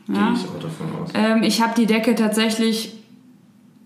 Gehe 0.07 0.17
Ja. 0.17 0.35
ich 0.35 0.41
auch 0.47 0.61
davon 0.61 0.87
aus. 1.03 1.11
Ähm, 1.15 1.43
ich 1.43 1.63
habe 1.63 1.73
die 1.77 1.87
Decke 1.87 2.15
tatsächlich 2.15 2.95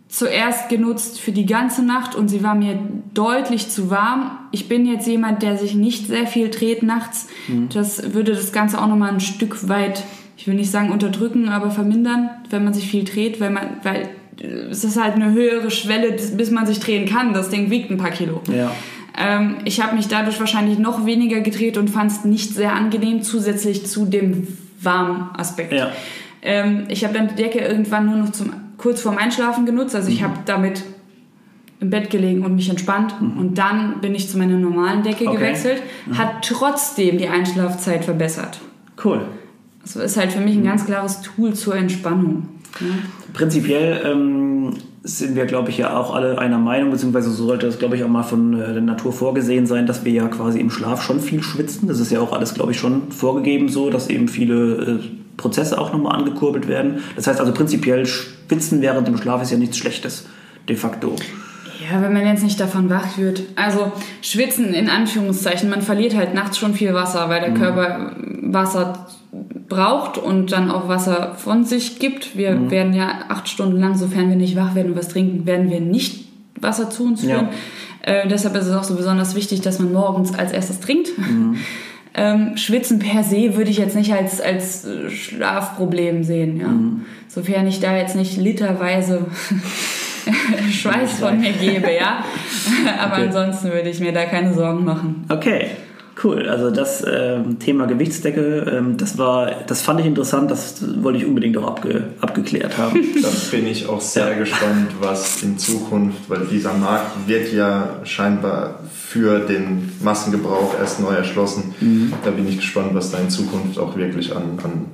zuerst 0.09 0.69
genutzt 0.69 1.21
für 1.21 1.31
die 1.33 1.47
ganze 1.47 1.85
Nacht 1.85 2.17
und 2.17 2.27
sie 2.29 2.43
war 2.43 2.57
mir 2.57 2.77
deutlich 3.15 3.71
zu 3.71 3.89
warm. 3.89 4.33
Ich 4.51 4.69
bin 4.69 4.85
jetzt 4.85 5.07
jemand, 5.07 5.43
der 5.45 5.57
sich 5.57 5.77
nicht 5.77 6.09
sehr 6.09 6.27
viel 6.27 6.51
dreht 6.51 6.83
nachts. 6.83 7.29
Das 7.73 8.13
würde 8.15 8.35
das 8.35 8.53
Ganze 8.53 8.83
auch 8.83 8.89
nochmal 8.89 9.11
ein 9.13 9.21
Stück 9.21 9.69
weit, 9.69 10.03
ich 10.37 10.47
will 10.47 10.55
nicht 10.55 10.71
sagen 10.71 10.91
unterdrücken, 10.91 11.49
aber 11.49 11.71
vermindern, 11.71 12.31
wenn 12.51 12.65
man 12.65 12.75
sich 12.75 12.89
viel 12.89 13.05
dreht, 13.05 13.41
weil 13.41 13.51
man, 13.51 13.77
weil 13.83 14.09
es 14.71 14.83
ist 14.85 15.01
halt 15.01 15.15
eine 15.15 15.33
höhere 15.33 15.71
Schwelle, 15.71 16.13
bis 16.13 16.51
man 16.51 16.67
sich 16.67 16.81
drehen 16.81 17.07
kann. 17.07 17.33
Das 17.33 17.51
Ding 17.51 17.71
wiegt 17.71 17.91
ein 17.91 17.99
paar 17.99 18.11
Kilo. 18.11 18.41
Ja. 18.51 18.73
Ähm, 19.17 19.57
ich 19.65 19.81
habe 19.83 19.95
mich 19.95 20.09
dadurch 20.09 20.41
wahrscheinlich 20.41 20.79
noch 20.79 21.05
weniger 21.05 21.41
gedreht 21.41 21.77
und 21.77 21.91
fand 21.91 22.11
es 22.11 22.25
nicht 22.25 22.55
sehr 22.55 22.73
angenehm, 22.73 23.23
zusätzlich 23.23 23.87
zu 23.87 24.07
dem 24.07 24.49
warmen 24.81 25.31
Aspekt. 25.37 25.73
Ja. 25.73 25.93
Ähm, 26.43 26.85
ich 26.89 27.05
habe 27.05 27.15
dann 27.15 27.29
die 27.29 27.35
Decke 27.35 27.59
irgendwann 27.59 28.07
nur 28.07 28.17
noch 28.17 28.33
zum, 28.33 28.53
kurz 28.79 29.03
vorm 29.03 29.19
Einschlafen 29.19 29.67
genutzt. 29.67 29.95
Also 29.95 30.11
ich 30.11 30.23
habe 30.23 30.35
damit 30.47 30.83
im 31.79 31.91
Bett 31.91 32.11
gelegen 32.11 32.45
und 32.45 32.57
mich 32.57 32.71
entspannt. 32.71 33.15
Und 33.21 33.59
dann 33.59 34.01
bin 34.01 34.15
ich 34.15 34.29
zu 34.29 34.39
meiner 34.39 34.57
normalen 34.57 35.03
Decke 35.03 35.27
Okay. 35.29 35.37
gewechselt. 35.37 35.83
Hat 36.17 36.43
trotzdem 36.43 37.19
die 37.19 37.29
Einschlafzeit 37.29 38.05
verbessert. 38.05 38.61
Cool. 39.05 39.27
Das 39.83 39.97
ist 39.97 40.17
halt 40.17 40.33
für 40.33 40.41
mich 40.41 40.57
ein 40.57 40.65
ganz 40.65 40.87
klares 40.87 41.23
Tool 41.23 41.55
zur 41.55 41.77
Entspannung. 41.77 42.49
Ja. 42.81 42.87
Prinzipiell 43.33 44.01
ähm, 44.05 44.75
sind 45.03 45.35
wir, 45.35 45.47
glaube 45.47 45.71
ich, 45.71 45.79
ja 45.79 45.97
auch 45.97 46.15
alle 46.15 46.39
einer 46.39 46.59
Meinung, 46.59 46.91
beziehungsweise 46.91 47.31
so 47.31 47.47
sollte 47.47 47.67
das, 47.67 47.79
glaube 47.79 47.97
ich, 47.97 48.05
auch 48.05 48.09
mal 48.09 48.23
von 48.23 48.55
äh, 48.55 48.73
der 48.73 48.83
Natur 48.83 49.13
vorgesehen 49.13 49.67
sein, 49.67 49.87
dass 49.87 50.05
wir 50.05 50.13
ja 50.13 50.29
quasi 50.29 50.61
im 50.61 50.71
Schlaf 50.71 51.03
schon 51.03 51.21
viel 51.21 51.43
schwitzen. 51.43 51.89
Das 51.89 51.99
ist 51.99 52.13
ja 52.13 52.21
auch 52.21 52.33
alles, 52.33 52.55
glaube 52.55 52.73
ich, 52.73 52.79
schon 52.79 53.11
vorgegeben 53.11 53.69
so, 53.69 53.91
dass 53.91 54.09
eben 54.09 54.29
viele 54.29 54.55
äh, 54.55 54.99
Prozesse 55.37 55.79
auch 55.79 55.93
nochmal 55.93 56.17
angekurbelt 56.17 56.69
werden. 56.69 57.01
Das 57.17 57.27
heißt 57.27 57.41
also 57.41 57.53
prinzipiell, 57.53 58.07
Schwitzen 58.07 58.81
während 58.81 59.09
dem 59.09 59.17
Schlaf 59.17 59.43
ist 59.43 59.51
ja 59.51 59.59
nichts 59.59 59.77
Schlechtes, 59.77 60.27
de 60.69 60.77
facto. 60.77 61.17
Ja, 61.91 62.01
wenn 62.01 62.13
man 62.13 62.25
jetzt 62.25 62.45
nicht 62.45 62.61
davon 62.61 62.89
wach 62.89 63.19
wird. 63.19 63.43
Also 63.57 63.91
schwitzen 64.21 64.73
in 64.73 64.89
Anführungszeichen. 64.89 65.69
Man 65.69 65.83
verliert 65.83 66.15
halt 66.15 66.33
nachts 66.33 66.59
schon 66.59 66.75
viel 66.75 66.95
Wasser, 66.95 67.29
weil 67.29 67.41
der 67.41 67.55
Körper 67.55 68.15
Wasser 68.43 69.09
braucht 69.69 70.19
und 70.19 70.53
dann 70.53 70.71
auch 70.71 70.89
Wasser 70.89 71.35
von 71.37 71.65
sich 71.65 71.99
gibt. 71.99 72.37
Wir 72.37 72.53
mhm. 72.53 72.71
werden 72.71 72.95
ja 72.95 73.21
acht 73.29 73.49
Stunden 73.49 73.79
lang, 73.79 73.97
sofern 73.97 74.29
wir 74.29 74.37
nicht 74.37 74.57
wach 74.57 74.75
werden 74.75 74.93
und 74.93 74.99
was 74.99 75.09
trinken, 75.09 75.47
werden 75.47 75.71
wir 75.71 75.81
nicht 75.81 76.27
Wasser 76.61 76.91
zu 76.91 77.05
uns 77.05 77.23
führen. 77.23 77.49
Ja. 78.07 78.15
Äh, 78.15 78.29
deshalb 78.29 78.57
ist 78.57 78.67
es 78.67 78.75
auch 78.75 78.85
so 78.85 78.97
besonders 78.97 79.35
wichtig, 79.35 79.61
dass 79.61 79.79
man 79.79 79.93
morgens 79.93 80.35
als 80.35 80.53
erstes 80.53 80.81
trinkt. 80.81 81.17
Mhm. 81.19 81.57
Ähm, 82.15 82.59
Schwitzen 82.59 82.99
per 82.99 83.25
se 83.25 83.57
würde 83.57 83.71
ich 83.71 83.79
jetzt 83.79 83.97
nicht 83.97 84.13
als, 84.13 84.39
als 84.41 84.85
äh, 84.85 85.09
Schlafproblem 85.09 86.25
sehen. 86.25 86.61
Ja. 86.61 86.69
Mhm. 86.69 87.07
Sofern 87.27 87.67
ich 87.67 87.81
da 87.81 87.97
jetzt 87.97 88.17
nicht 88.17 88.37
literweise 88.37 89.25
Schweiß 90.71 91.21
von 91.21 91.41
mir 91.41 91.53
gebe, 91.53 91.91
ja. 91.91 92.23
Aber 93.01 93.15
okay. 93.15 93.27
ansonsten 93.27 93.73
würde 93.73 93.89
ich 93.89 94.01
mir 94.01 94.13
da 94.13 94.27
keine 94.27 94.53
Sorgen 94.53 94.85
machen. 94.85 95.25
Okay. 95.31 95.71
Cool, 96.23 96.49
also 96.49 96.71
das 96.71 97.05
ähm, 97.11 97.59
Thema 97.59 97.87
Gewichtsdecke, 97.87 98.71
ähm, 98.71 98.97
das 98.97 99.19
war, 99.19 99.51
das 99.67 99.83
fand 99.83 100.01
ich 100.01 100.07
interessant, 100.07 100.51
das 100.51 100.83
wollte 101.03 101.19
ich 101.19 101.27
unbedingt 101.27 101.57
auch 101.57 101.67
abge, 101.67 102.11
abgeklärt 102.21 102.79
haben. 102.79 103.01
Da 103.23 103.29
bin 103.51 103.67
ich 103.67 103.89
auch 103.89 104.01
sehr 104.01 104.31
ja. 104.31 104.39
gespannt, 104.39 104.91
was 105.01 105.43
in 105.43 105.59
Zukunft, 105.59 106.29
weil 106.29 106.47
dieser 106.47 106.75
Markt 106.75 107.27
wird 107.27 107.53
ja 107.53 108.01
scheinbar 108.05 108.81
für 108.93 109.41
den 109.41 109.93
Massengebrauch 110.03 110.79
erst 110.79 111.01
neu 111.01 111.13
erschlossen. 111.13 111.75
Mhm. 111.81 112.13
Da 112.25 112.31
bin 112.31 112.49
ich 112.49 112.57
gespannt, 112.57 112.91
was 112.95 113.11
da 113.11 113.19
in 113.19 113.31
Zukunft 113.31 113.79
auch 113.79 113.97
wirklich 113.97 114.35
an, 114.35 114.59
an 114.63 114.87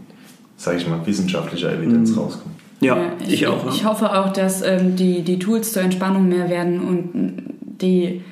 sage 0.57 0.79
ich 0.79 0.89
mal, 0.89 1.07
wissenschaftlicher 1.07 1.73
Evidenz 1.73 2.13
mhm. 2.13 2.19
rauskommt. 2.19 2.55
Ja, 2.81 2.97
ja 2.97 3.13
ich, 3.21 3.35
ich, 3.35 3.47
auch. 3.47 3.75
Ich 3.75 3.85
hoffe 3.85 4.13
auch, 4.19 4.33
dass 4.33 4.63
ähm, 4.63 4.97
die, 4.97 5.23
die 5.23 5.39
Tools 5.39 5.73
zur 5.73 5.83
Entspannung 5.83 6.29
mehr 6.29 6.49
werden 6.49 6.81
und 6.81 7.43
die 7.81 8.23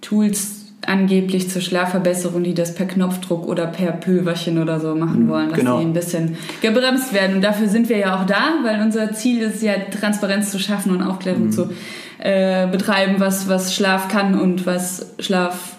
Tools 0.00 0.63
angeblich 0.88 1.50
zur 1.50 1.62
Schlafverbesserung, 1.62 2.42
die 2.42 2.54
das 2.54 2.74
per 2.74 2.86
Knopfdruck 2.86 3.46
oder 3.46 3.66
per 3.66 3.92
Pülverchen 3.92 4.60
oder 4.60 4.80
so 4.80 4.94
machen 4.94 5.24
mhm, 5.24 5.28
wollen, 5.28 5.48
dass 5.50 5.58
genau. 5.58 5.78
die 5.78 5.84
ein 5.84 5.92
bisschen 5.92 6.36
gebremst 6.60 7.12
werden. 7.12 7.36
Und 7.36 7.42
dafür 7.42 7.68
sind 7.68 7.88
wir 7.88 7.98
ja 7.98 8.20
auch 8.20 8.26
da, 8.26 8.54
weil 8.62 8.80
unser 8.80 9.12
Ziel 9.12 9.42
ist 9.42 9.62
ja, 9.62 9.74
Transparenz 10.00 10.50
zu 10.50 10.58
schaffen 10.58 10.92
und 10.92 11.02
Aufklärung 11.02 11.46
mhm. 11.46 11.52
zu 11.52 11.70
äh, 12.18 12.66
betreiben, 12.68 13.16
was, 13.18 13.48
was 13.48 13.74
Schlaf 13.74 14.08
kann 14.08 14.38
und 14.38 14.66
was 14.66 15.14
Schlaf 15.18 15.76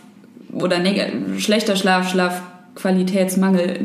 oder 0.54 0.78
schlechter 1.38 1.76
Schlaf, 1.76 2.10
Schlafqualitätsmangel 2.10 3.80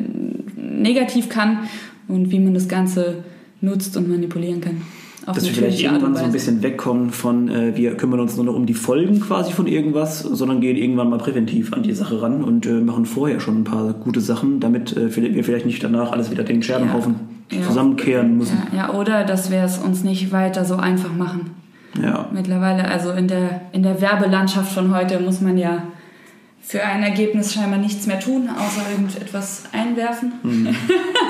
negativ 0.57 1.29
kann 1.29 1.69
und 2.09 2.31
wie 2.31 2.39
man 2.39 2.55
das 2.55 2.69
Ganze 2.69 3.25
nutzt 3.61 3.97
und 3.97 4.09
manipulieren 4.09 4.61
kann 4.61 4.83
dass 5.27 5.45
wir 5.45 5.53
vielleicht 5.53 5.81
irgendwann 5.81 6.17
so 6.17 6.25
ein 6.25 6.33
bisschen 6.33 6.63
wegkommen 6.63 7.11
von, 7.11 7.49
äh, 7.49 7.77
wir 7.77 7.97
kümmern 7.97 8.21
uns 8.21 8.37
nur 8.37 8.45
noch 8.47 8.55
um 8.55 8.67
die 8.67 8.75
Folgen 8.75 9.21
quasi 9.21 9.53
von 9.53 9.67
irgendwas, 9.67 10.21
sondern 10.21 10.61
gehen 10.61 10.77
irgendwann 10.77 11.11
mal 11.11 11.19
präventiv 11.19 11.73
an 11.73 11.83
die 11.83 11.93
Sache 11.93 12.23
ran 12.23 12.43
und 12.43 12.67
äh, 12.67 12.81
machen 12.81 13.05
vorher 13.07 13.41
schon 13.41 13.61
ein 13.61 13.65
paar 13.65 13.93
gute 13.93 14.21
Sachen, 14.21 14.61
damit 14.61 14.97
äh, 14.97 15.15
wir 15.15 15.45
vielleicht 15.45 15.67
nicht 15.67 15.83
danach 15.85 16.13
alles 16.13 16.31
wieder 16.31 16.43
den 16.43 16.63
Scherbenhaufen 16.63 17.17
ja. 17.51 17.63
zusammenkehren 17.63 18.37
müssen. 18.37 18.63
Ja, 18.73 18.89
ja, 18.89 18.95
oder 18.95 19.25
dass 19.25 19.51
wir 19.51 19.63
es 19.63 19.79
uns 19.79 20.03
nicht 20.03 20.33
weiter 20.33 20.65
so 20.65 20.77
einfach 20.77 21.13
machen. 21.13 21.51
Ja. 22.01 22.29
Mittlerweile, 22.33 22.85
also 22.85 23.11
in 23.13 23.29
der, 23.29 23.63
in 23.73 23.83
der 23.83 24.01
Werbelandschaft 24.01 24.73
von 24.73 24.95
heute 24.95 25.21
muss 25.21 25.41
man 25.41 25.59
ja 25.59 25.83
für 26.61 26.83
ein 26.83 27.03
Ergebnis 27.03 27.53
scheinbar 27.53 27.79
nichts 27.79 28.07
mehr 28.07 28.21
tun, 28.21 28.49
außer 28.49 28.91
irgendetwas 28.91 29.65
einwerfen. 29.73 30.33
Mhm. 30.43 30.69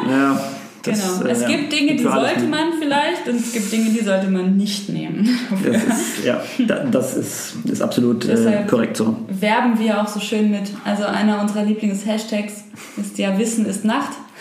Ja. 0.08 0.40
Das, 0.82 1.18
genau. 1.18 1.30
Es 1.30 1.42
äh, 1.42 1.46
gibt 1.46 1.72
Dinge, 1.72 1.96
die 1.96 2.02
sollte 2.02 2.46
man 2.46 2.72
vielleicht 2.80 3.28
und 3.28 3.36
es 3.36 3.52
gibt 3.52 3.70
Dinge, 3.70 3.90
die 3.90 4.02
sollte 4.02 4.28
man 4.28 4.56
nicht 4.56 4.88
nehmen. 4.88 5.28
das 5.62 5.76
ist, 5.76 6.24
ja, 6.24 6.42
das 6.90 7.16
ist, 7.16 7.54
ist 7.64 7.82
absolut 7.82 8.24
äh, 8.26 8.64
korrekt 8.68 8.96
so. 8.96 9.16
Werben 9.28 9.78
wir 9.78 10.00
auch 10.00 10.08
so 10.08 10.20
schön 10.20 10.50
mit. 10.50 10.70
Also 10.84 11.04
einer 11.04 11.40
unserer 11.40 11.64
Lieblings-Hashtags 11.64 12.64
ist 12.96 13.18
ja 13.18 13.38
Wissen 13.38 13.66
ist 13.66 13.84
Nacht. 13.84 14.12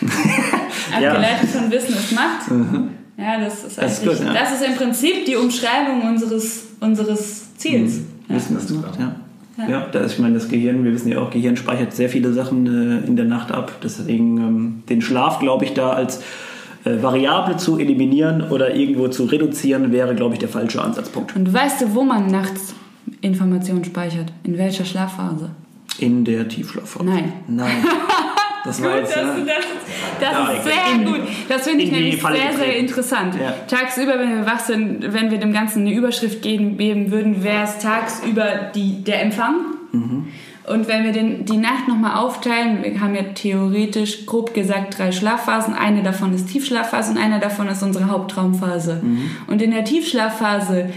Abgeleitet 0.94 1.54
ja. 1.54 1.60
von 1.60 1.70
Wissen 1.70 1.94
ist 1.94 2.12
Macht. 2.12 2.50
Mhm. 2.50 2.90
Ja, 3.18 3.38
das 3.38 3.64
ist, 3.64 3.76
das 3.76 3.98
ist, 3.98 4.04
gut, 4.04 4.18
ja. 4.24 4.32
das 4.32 4.52
ist 4.52 4.64
im 4.66 4.76
Prinzip 4.76 5.26
die 5.26 5.36
Umschreibung 5.36 6.08
unseres, 6.08 6.68
unseres 6.80 7.54
Ziels. 7.56 7.96
Mhm. 8.28 8.34
Wissen 8.34 8.56
ist 8.56 8.70
Macht, 8.70 8.98
ja. 8.98 9.16
Ja, 9.68 9.86
da 9.90 10.00
ist, 10.00 10.12
ich 10.14 10.18
meine, 10.18 10.34
das 10.34 10.48
Gehirn, 10.48 10.84
wir 10.84 10.92
wissen 10.92 11.10
ja 11.10 11.18
auch, 11.18 11.30
Gehirn 11.30 11.56
speichert 11.56 11.92
sehr 11.92 12.08
viele 12.08 12.32
Sachen 12.32 12.66
äh, 12.66 13.06
in 13.06 13.16
der 13.16 13.24
Nacht 13.24 13.52
ab. 13.52 13.72
Deswegen 13.82 14.38
ähm, 14.38 14.82
den 14.88 15.02
Schlaf, 15.02 15.38
glaube 15.38 15.64
ich, 15.64 15.74
da 15.74 15.90
als 15.90 16.22
äh, 16.84 17.02
Variable 17.02 17.56
zu 17.56 17.78
eliminieren 17.78 18.50
oder 18.50 18.74
irgendwo 18.74 19.08
zu 19.08 19.24
reduzieren, 19.24 19.92
wäre, 19.92 20.14
glaube 20.14 20.34
ich, 20.34 20.40
der 20.40 20.48
falsche 20.48 20.82
Ansatzpunkt. 20.82 21.36
Und 21.36 21.52
weißt 21.52 21.82
du, 21.82 21.94
wo 21.94 22.02
man 22.02 22.26
nachts 22.26 22.74
Informationen 23.20 23.84
speichert? 23.84 24.32
In 24.44 24.56
welcher 24.56 24.84
Schlafphase? 24.84 25.50
In 25.98 26.24
der 26.24 26.48
Tiefschlafphase. 26.48 27.04
Nein. 27.04 27.32
Nein. 27.48 27.84
Das 28.64 28.82
war 28.82 28.96
jetzt, 28.96 29.16
das, 29.16 29.22
ja. 29.22 29.44
das, 29.44 29.64
das 30.20 30.32
ja, 30.32 30.52
ist 30.52 30.64
sehr 30.64 31.04
gut. 31.04 31.20
Das 31.48 31.62
finde 31.62 31.84
ich 31.84 31.92
nämlich 31.92 32.20
sehr, 32.20 32.52
sehr 32.56 32.76
interessant. 32.76 33.34
Ja. 33.34 33.54
Tagsüber, 33.66 34.18
wenn 34.18 34.36
wir 34.36 34.46
wach 34.46 34.60
sind, 34.60 35.12
wenn 35.12 35.30
wir 35.30 35.38
dem 35.38 35.52
Ganzen 35.52 35.86
eine 35.86 35.94
Überschrift 35.94 36.42
geben, 36.42 36.78
würden, 37.10 37.42
wäre 37.42 37.64
es 37.64 37.78
tagsüber 37.78 38.70
die, 38.74 39.02
der 39.02 39.22
Empfang. 39.22 39.56
Mhm. 39.92 40.26
Und 40.66 40.86
wenn 40.86 41.04
wir 41.04 41.12
den, 41.12 41.46
die 41.46 41.56
Nacht 41.56 41.88
nochmal 41.88 42.16
aufteilen, 42.16 42.84
wir 42.84 43.00
haben 43.00 43.14
ja 43.14 43.22
theoretisch 43.34 44.26
grob 44.26 44.54
gesagt 44.54 44.98
drei 44.98 45.10
Schlafphasen. 45.10 45.74
Eine 45.74 46.02
davon 46.02 46.32
ist 46.34 46.48
Tiefschlafphase 46.48 47.12
und 47.12 47.18
eine 47.18 47.40
davon 47.40 47.66
ist 47.68 47.82
unsere 47.82 48.08
Haupttraumphase. 48.08 49.00
Mhm. 49.02 49.30
Und 49.48 49.62
in 49.62 49.72
der 49.72 49.84
Tiefschlafphase 49.84 50.90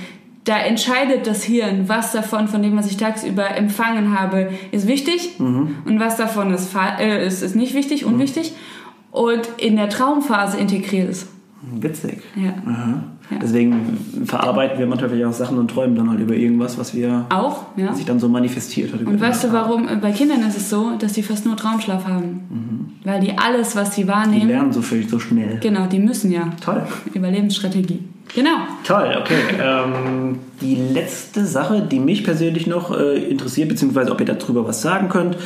da 0.44 0.58
entscheidet 0.58 1.26
das 1.26 1.44
Hirn, 1.44 1.88
was 1.88 2.12
davon, 2.12 2.48
von 2.48 2.62
dem, 2.62 2.76
was 2.78 2.88
ich 2.88 2.98
tagsüber 2.98 3.56
empfangen 3.56 4.18
habe, 4.20 4.50
ist 4.72 4.88
wichtig 4.88 5.40
mhm. 5.40 5.76
und 5.86 6.00
was 6.00 6.18
davon 6.18 6.54
ist, 6.54 6.76
äh, 7.00 7.26
ist, 7.26 7.42
ist 7.42 7.56
nicht 7.56 7.74
wichtig, 7.74 8.06
mhm. 8.06 8.14
unwichtig. 8.14 8.52
Mhm. 8.52 9.20
Und 9.20 9.50
in 9.58 9.76
der 9.76 9.90
Traumphase 9.90 10.58
integriert 10.58 11.10
ist. 11.10 11.28
Witzig. 11.62 12.22
Ja. 12.36 12.54
ja. 12.66 13.04
Deswegen 13.42 14.26
verarbeiten 14.26 14.80
wir 14.80 14.88
manchmal 14.88 15.24
auch 15.26 15.34
Sachen 15.34 15.58
und 15.58 15.70
träumen 15.70 15.96
dann 15.96 16.10
halt 16.10 16.20
über 16.20 16.36
irgendwas, 16.36 16.78
was 16.78 16.94
wir 16.94 17.26
auch, 17.30 17.68
ja. 17.78 17.94
sich 17.94 18.06
dann 18.06 18.20
so 18.20 18.28
manifestiert 18.28 18.92
hat. 18.92 19.02
Und 19.02 19.22
weißt 19.22 19.46
du, 19.46 19.54
warum? 19.54 19.88
Bei 20.02 20.12
Kindern 20.12 20.42
ist 20.42 20.58
es 20.58 20.70
so, 20.70 20.96
dass 20.98 21.14
die 21.14 21.24
fast 21.24 21.46
nur 21.46 21.56
Traumschlaf 21.56 22.06
haben. 22.06 22.42
Mhm. 22.50 23.08
Weil 23.08 23.22
die 23.22 23.38
alles, 23.38 23.76
was 23.76 23.96
sie 23.96 24.08
wahrnehmen. 24.08 24.42
Die 24.42 24.48
lernen 24.48 24.74
so 24.74 24.82
viel, 24.82 25.08
so 25.08 25.20
schnell. 25.20 25.60
Genau, 25.62 25.86
die 25.86 26.00
müssen 26.00 26.32
ja. 26.32 26.50
Toll. 26.60 26.84
Überlebensstrategie. 27.14 28.00
Genau. 28.36 28.58
Toll, 28.84 29.16
okay. 29.20 29.40
Ähm, 29.64 30.40
die 30.62 30.76
letzte 30.76 31.46
Sache, 31.46 31.82
die 31.82 32.00
mich 32.00 32.24
persönlich 32.24 32.68
noch 32.68 32.98
äh, 32.98 33.24
interessiert, 33.24 33.70
beziehungsweise 33.70 34.12
ob 34.12 34.20
ihr 34.20 34.26
darüber 34.26 34.68
was 34.68 34.82
sagen 34.82 35.10
könnt. 35.10 35.38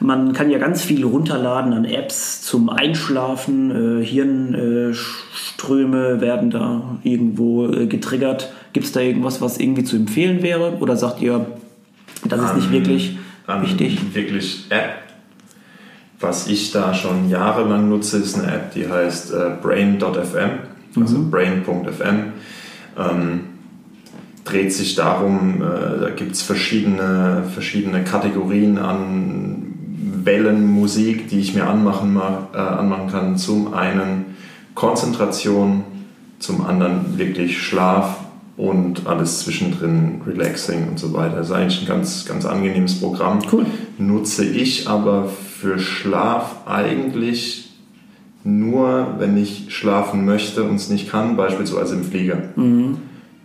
Man 0.00 0.32
kann 0.32 0.50
ja 0.50 0.58
ganz 0.58 0.82
viel 0.82 1.04
runterladen 1.04 1.72
an 1.72 1.84
Apps 1.84 2.42
zum 2.42 2.70
Einschlafen. 2.70 4.00
Äh, 4.00 4.04
Hirnströme 4.04 6.20
werden 6.20 6.50
da 6.50 6.98
irgendwo 7.02 7.66
äh, 7.66 7.86
getriggert. 7.86 8.52
Gibt 8.72 8.86
es 8.86 8.92
da 8.92 9.00
irgendwas, 9.00 9.40
was 9.40 9.58
irgendwie 9.58 9.84
zu 9.84 9.96
empfehlen 9.96 10.42
wäre? 10.42 10.78
Oder 10.78 10.96
sagt 10.96 11.20
ihr, 11.20 11.46
das 12.24 12.42
ist 12.42 12.56
nicht 12.56 12.72
wirklich 12.72 13.18
um, 13.46 13.62
wichtig? 13.62 14.14
Wirklich 14.14 14.66
App. 14.70 15.02
Was 16.20 16.48
ich 16.48 16.72
da 16.72 16.94
schon 16.94 17.28
jahrelang 17.28 17.88
nutze, 17.88 18.18
ist 18.18 18.36
eine 18.38 18.52
App, 18.52 18.74
die 18.74 18.88
heißt 18.88 19.32
äh, 19.32 19.50
Brain.fm 19.62 20.67
also 21.02 21.18
mhm. 21.18 21.30
brain.fm. 21.30 22.32
Ähm, 22.98 23.40
dreht 24.44 24.72
sich 24.72 24.94
darum, 24.94 25.62
äh, 25.62 26.00
da 26.00 26.10
gibt 26.10 26.32
es 26.32 26.42
verschiedene, 26.42 27.44
verschiedene 27.52 28.02
Kategorien 28.04 28.78
an 28.78 29.74
Wellenmusik, 30.24 31.28
die 31.28 31.40
ich 31.40 31.54
mir 31.54 31.66
anmachen, 31.66 32.14
mag, 32.14 32.48
äh, 32.54 32.58
anmachen 32.58 33.08
kann. 33.10 33.36
Zum 33.36 33.74
einen 33.74 34.36
Konzentration, 34.74 35.84
zum 36.38 36.64
anderen 36.64 37.18
wirklich 37.18 37.58
Schlaf 37.58 38.18
und 38.56 39.06
alles 39.06 39.40
zwischendrin 39.40 40.20
Relaxing 40.26 40.88
und 40.88 40.98
so 40.98 41.12
weiter. 41.12 41.36
Das 41.36 41.48
ist 41.48 41.52
eigentlich 41.52 41.80
ein 41.82 41.86
ganz, 41.86 42.26
ganz 42.26 42.44
angenehmes 42.44 43.00
Programm. 43.00 43.40
Cool. 43.52 43.66
Nutze 43.98 44.44
ich 44.44 44.88
aber 44.88 45.28
für 45.28 45.78
Schlaf 45.78 46.66
eigentlich 46.66 47.67
nur, 48.48 49.16
wenn 49.18 49.36
ich 49.36 49.66
schlafen 49.68 50.24
möchte 50.24 50.64
und 50.64 50.76
es 50.76 50.88
nicht 50.88 51.10
kann, 51.10 51.36
beispielsweise 51.36 51.96
im 51.96 52.04
Flieger. 52.04 52.38
Mhm. 52.56 52.98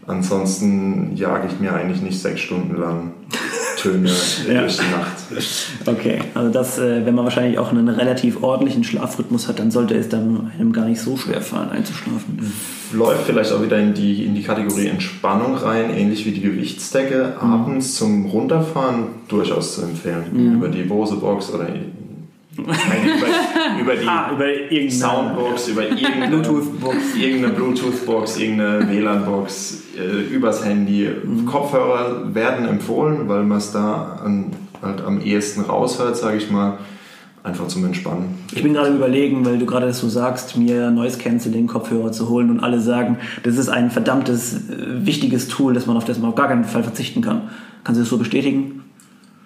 Ansonsten 0.05 1.15
jage 1.15 1.47
ich 1.47 1.59
mir 1.59 1.73
eigentlich 1.73 2.01
nicht 2.01 2.19
sechs 2.19 2.41
Stunden 2.41 2.75
lang 2.79 3.11
Töne 3.77 4.09
ja. 4.47 4.61
durch 4.61 4.77
die 4.77 4.91
Nacht. 4.91 5.13
Okay, 5.85 6.19
also 6.33 6.49
das, 6.49 6.77
äh, 6.77 7.05
wenn 7.05 7.15
man 7.15 7.25
wahrscheinlich 7.25 7.57
auch 7.57 7.71
einen 7.71 7.89
relativ 7.89 8.43
ordentlichen 8.43 8.83
Schlafrhythmus 8.83 9.47
hat, 9.47 9.59
dann 9.59 9.71
sollte 9.71 9.95
es 9.95 10.09
dann 10.09 10.51
einem 10.57 10.71
gar 10.71 10.85
nicht 10.85 11.01
so 11.01 11.17
schwer 11.17 11.41
fallen, 11.41 11.69
einzuschlafen. 11.69 12.53
Läuft 12.93 13.25
vielleicht 13.25 13.51
auch 13.51 13.63
wieder 13.63 13.79
in 13.79 13.93
die, 13.93 14.25
in 14.25 14.35
die 14.35 14.43
Kategorie 14.43 14.87
Entspannung 14.87 15.55
rein, 15.55 15.89
ähnlich 15.89 16.25
wie 16.25 16.31
die 16.31 16.41
Gewichtsdecke. 16.41 17.33
Mhm. 17.41 17.51
Abends 17.51 17.95
zum 17.95 18.25
Runterfahren 18.25 19.05
durchaus 19.27 19.75
zu 19.75 19.81
empfehlen. 19.83 20.25
Mhm. 20.31 20.55
Über 20.55 20.67
die 20.69 20.83
Bose-Box 20.83 21.53
oder 21.53 21.67
über, 22.57 23.81
über 23.81 23.95
die 23.95 24.07
ah, 24.07 24.31
über 24.31 24.91
Soundbox, 24.91 25.69
über 25.69 25.83
irgendeine 25.89 26.27
Bluetooth-Box, 26.27 27.15
irgendeine 27.15 27.53
Bluetooth-Box, 27.53 28.37
irgendeine 28.37 28.89
WLAN-Box, 28.89 29.83
äh, 29.97 30.33
übers 30.33 30.63
Handy. 30.63 31.09
Mhm. 31.23 31.45
Kopfhörer 31.45 32.33
werden 32.33 32.67
empfohlen, 32.67 33.27
weil 33.27 33.43
man 33.43 33.57
es 33.57 33.71
da 33.71 34.19
an, 34.23 34.51
halt 34.81 35.01
am 35.01 35.21
ehesten 35.21 35.61
raushört, 35.61 36.15
sage 36.15 36.37
ich 36.37 36.51
mal. 36.51 36.77
einfach 37.41 37.67
zum 37.67 37.83
Entspannen. 37.83 38.35
Ich 38.53 38.63
bin 38.63 38.73
gerade 38.73 38.95
überlegen, 38.95 39.45
weil 39.45 39.57
du 39.57 39.65
gerade 39.65 39.87
das 39.87 39.99
so 39.99 40.07
sagst, 40.07 40.55
mir 40.55 40.91
Noise 40.91 41.17
Cancelling 41.17 41.67
Kopfhörer 41.67 42.11
zu 42.11 42.29
holen 42.29 42.49
und 42.49 42.61
alle 42.61 42.79
sagen, 42.79 43.17
das 43.43 43.57
ist 43.57 43.67
ein 43.67 43.91
verdammtes, 43.91 44.53
äh, 44.53 45.05
wichtiges 45.05 45.49
Tool, 45.49 45.73
dass 45.73 45.85
man 45.85 45.97
auf 45.97 46.05
das 46.05 46.19
man 46.19 46.29
auf 46.29 46.35
gar 46.35 46.47
keinen 46.47 46.63
Fall 46.63 46.83
verzichten 46.83 47.21
kann. 47.21 47.49
Kannst 47.83 47.99
du 47.99 48.03
das 48.03 48.09
so 48.09 48.17
bestätigen? 48.17 48.82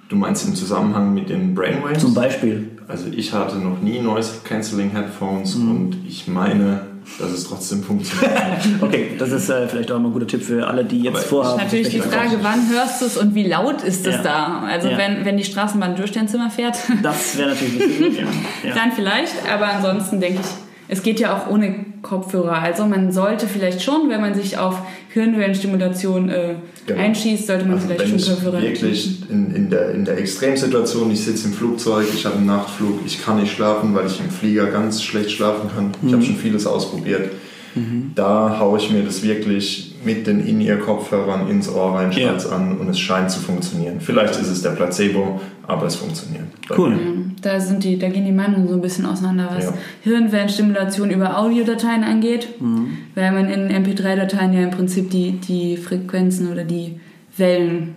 Du 0.10 0.16
meinst 0.16 0.48
im 0.48 0.56
Zusammenhang 0.56 1.14
mit 1.14 1.30
den 1.30 1.54
Brainwaves? 1.54 2.00
Zum 2.00 2.14
Beispiel. 2.14 2.70
Also 2.88 3.08
ich 3.12 3.34
hatte 3.34 3.58
noch 3.58 3.82
nie 3.82 4.00
Noise 4.00 4.40
Cancelling 4.46 4.92
Headphones 4.92 5.56
mhm. 5.56 5.72
und 5.72 5.98
ich 6.08 6.28
meine, 6.28 6.82
dass 7.20 7.32
es 7.32 7.48
trotzdem 7.48 7.84
funktioniert. 7.84 8.32
okay, 8.82 9.12
das 9.20 9.32
ist 9.32 9.50
äh, 9.50 9.68
vielleicht 9.68 9.92
auch 9.92 10.00
mal 10.00 10.08
ein 10.08 10.14
guter 10.14 10.28
Tipp 10.28 10.44
für 10.44 10.66
alle, 10.66 10.86
die 10.86 11.02
jetzt 11.02 11.16
Aber 11.16 11.24
vorhaben. 11.24 11.60
Ist 11.60 11.66
natürlich 11.66 11.90
die 11.90 12.00
Frage, 12.00 12.38
wann 12.42 12.70
hörst 12.70 13.02
du 13.02 13.06
es 13.06 13.18
und 13.18 13.36
wie 13.36 13.48
laut 13.48 13.82
ist 13.82 14.08
es 14.08 14.16
ja. 14.16 14.24
da? 14.24 14.64
Also 14.66 14.88
ja. 14.88 14.98
wenn, 14.98 15.26
wenn 15.26 15.36
die 15.36 15.44
Straßenbahn 15.44 15.98
durch 15.98 16.14
dein 16.14 16.30
Zimmer 16.30 16.50
fährt. 16.50 16.78
Das 17.04 17.38
wäre 17.38 17.50
natürlich 17.50 17.76
nicht 17.76 18.00
gut, 18.00 18.26
ja. 18.64 18.76
Dann 18.76 18.94
vielleicht, 18.94 19.34
aber 19.52 19.68
ansonsten 19.68 20.22
denke 20.22 20.40
ich, 20.42 20.67
es 20.88 21.04
geht 21.04 21.20
ja 21.20 21.36
auch 21.36 21.50
ohne 21.50 21.86
Kopfhörer. 22.02 22.54
Also 22.54 22.86
man 22.86 23.12
sollte 23.12 23.48
vielleicht 23.48 23.82
schon, 23.82 24.10
wenn 24.10 24.22
man 24.22 24.34
sich 24.34 24.58
auf 24.58 24.82
Hirnwellenstimulation 25.10 26.30
äh, 26.30 26.56
genau. 26.86 27.00
einschießt, 27.00 27.48
sollte 27.48 27.66
man 27.66 27.76
also 27.76 27.88
vielleicht 27.88 28.10
schon 28.10 28.36
Kopfhörer 28.36 28.62
wirklich 28.62 29.30
in, 29.30 29.54
in, 29.54 29.70
der, 29.70 29.92
in 29.92 30.06
der 30.06 30.18
Extremsituation, 30.18 31.12
ich 31.12 31.24
sitze 31.24 31.48
im 31.48 31.54
Flugzeug, 31.54 32.08
ich 32.14 32.26
habe 32.26 32.38
einen 32.38 32.46
Nachtflug, 32.46 33.02
ich 33.06 33.24
kann 33.24 33.40
nicht 33.40 33.54
schlafen, 33.54 33.94
weil 33.94 34.08
ich 34.08 34.20
im 34.20 34.30
Flieger 34.30 34.68
ganz 34.68 35.04
schlecht 35.04 35.32
schlafen 35.32 35.70
kann. 35.74 35.88
Mhm. 36.02 36.08
Ich 36.08 36.14
habe 36.14 36.24
schon 36.24 36.38
vieles 36.38 36.66
ausprobiert. 36.66 37.32
Mhm. 37.76 38.12
Da 38.16 38.58
haue 38.60 38.80
ich 38.80 38.90
mir 38.90 39.04
das 39.04 39.24
wirklich 39.24 39.96
mit 40.04 40.28
den 40.28 40.46
In-Ear-Kopfhörern 40.46 41.50
ins 41.50 41.70
Ohr 41.70 41.96
rein, 41.96 42.12
ja. 42.12 42.36
an 42.52 42.78
und 42.78 42.90
es 42.90 43.00
scheint 43.00 43.32
zu 43.32 43.40
funktionieren. 43.40 44.00
Vielleicht 44.00 44.40
ist 44.40 44.50
es 44.50 44.62
der 44.62 44.72
Placebo, 44.72 45.42
aber 45.66 45.88
es 45.88 45.96
funktioniert. 45.96 46.46
Cool. 46.76 46.92
Ja, 46.92 46.98
da, 47.42 47.60
sind 47.60 47.84
die, 47.84 47.98
da 47.98 48.10
gehen 48.10 48.26
die 48.26 48.32
Meinungen 48.32 48.68
so 48.68 48.76
ein 48.76 48.82
bisschen 48.82 49.06
auseinander, 49.06 49.50
was 49.54 49.66
ja. 49.66 49.74
Hirnwellenstimulation 50.04 51.10
über 51.10 51.38
Audiodateien 51.38 52.04
angeht, 52.04 52.50
mhm. 52.60 52.98
weil 53.16 53.32
man 53.32 53.50
in 53.50 53.70
MP3-Dateien 53.70 54.54
ja 54.54 54.62
im 54.62 54.72
Prinzip 54.72 55.10
die, 55.10 55.34
die 55.34 55.78
Frequenzen 55.78 56.52
oder 56.52 56.64
die 56.64 57.00
Wellen 57.38 57.96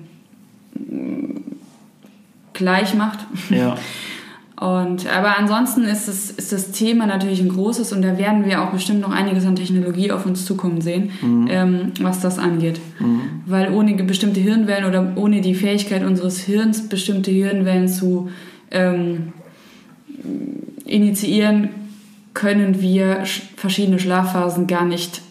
gleich 2.53 2.95
macht. 2.95 3.21
Ja. 3.51 3.77
Und, 4.61 5.07
aber 5.11 5.39
ansonsten 5.39 5.85
ist, 5.85 6.07
es, 6.07 6.31
ist 6.31 6.53
das 6.53 6.71
Thema 6.71 7.07
natürlich 7.07 7.41
ein 7.41 7.49
großes 7.49 7.95
und 7.95 8.03
da 8.03 8.19
werden 8.19 8.45
wir 8.45 8.63
auch 8.63 8.71
bestimmt 8.73 9.01
noch 9.01 9.11
einiges 9.11 9.47
an 9.47 9.57
Technologie 9.57 10.13
auf 10.13 10.27
uns 10.27 10.45
zukommen 10.45 10.83
sehen, 10.83 11.13
mhm. 11.23 11.49
ähm, 11.51 11.93
was 12.03 12.21
das 12.21 12.39
angeht. 12.39 12.79
Mhm. 12.99 13.21
Weil 13.47 13.73
ohne 13.73 13.95
bestimmte 14.05 14.39
Hirnwellen 14.39 14.85
oder 14.85 15.17
ohne 15.17 15.41
die 15.41 15.55
Fähigkeit 15.55 16.05
unseres 16.05 16.41
Hirns, 16.41 16.91
bestimmte 16.91 17.31
Hirnwellen 17.31 17.89
zu 17.89 18.29
ähm, 18.71 19.33
initiieren, 20.85 21.71
können 22.35 22.83
wir 22.83 23.25
verschiedene 23.57 23.99
Schlafphasen 23.99 24.67
gar 24.67 24.85
nicht 24.85 25.23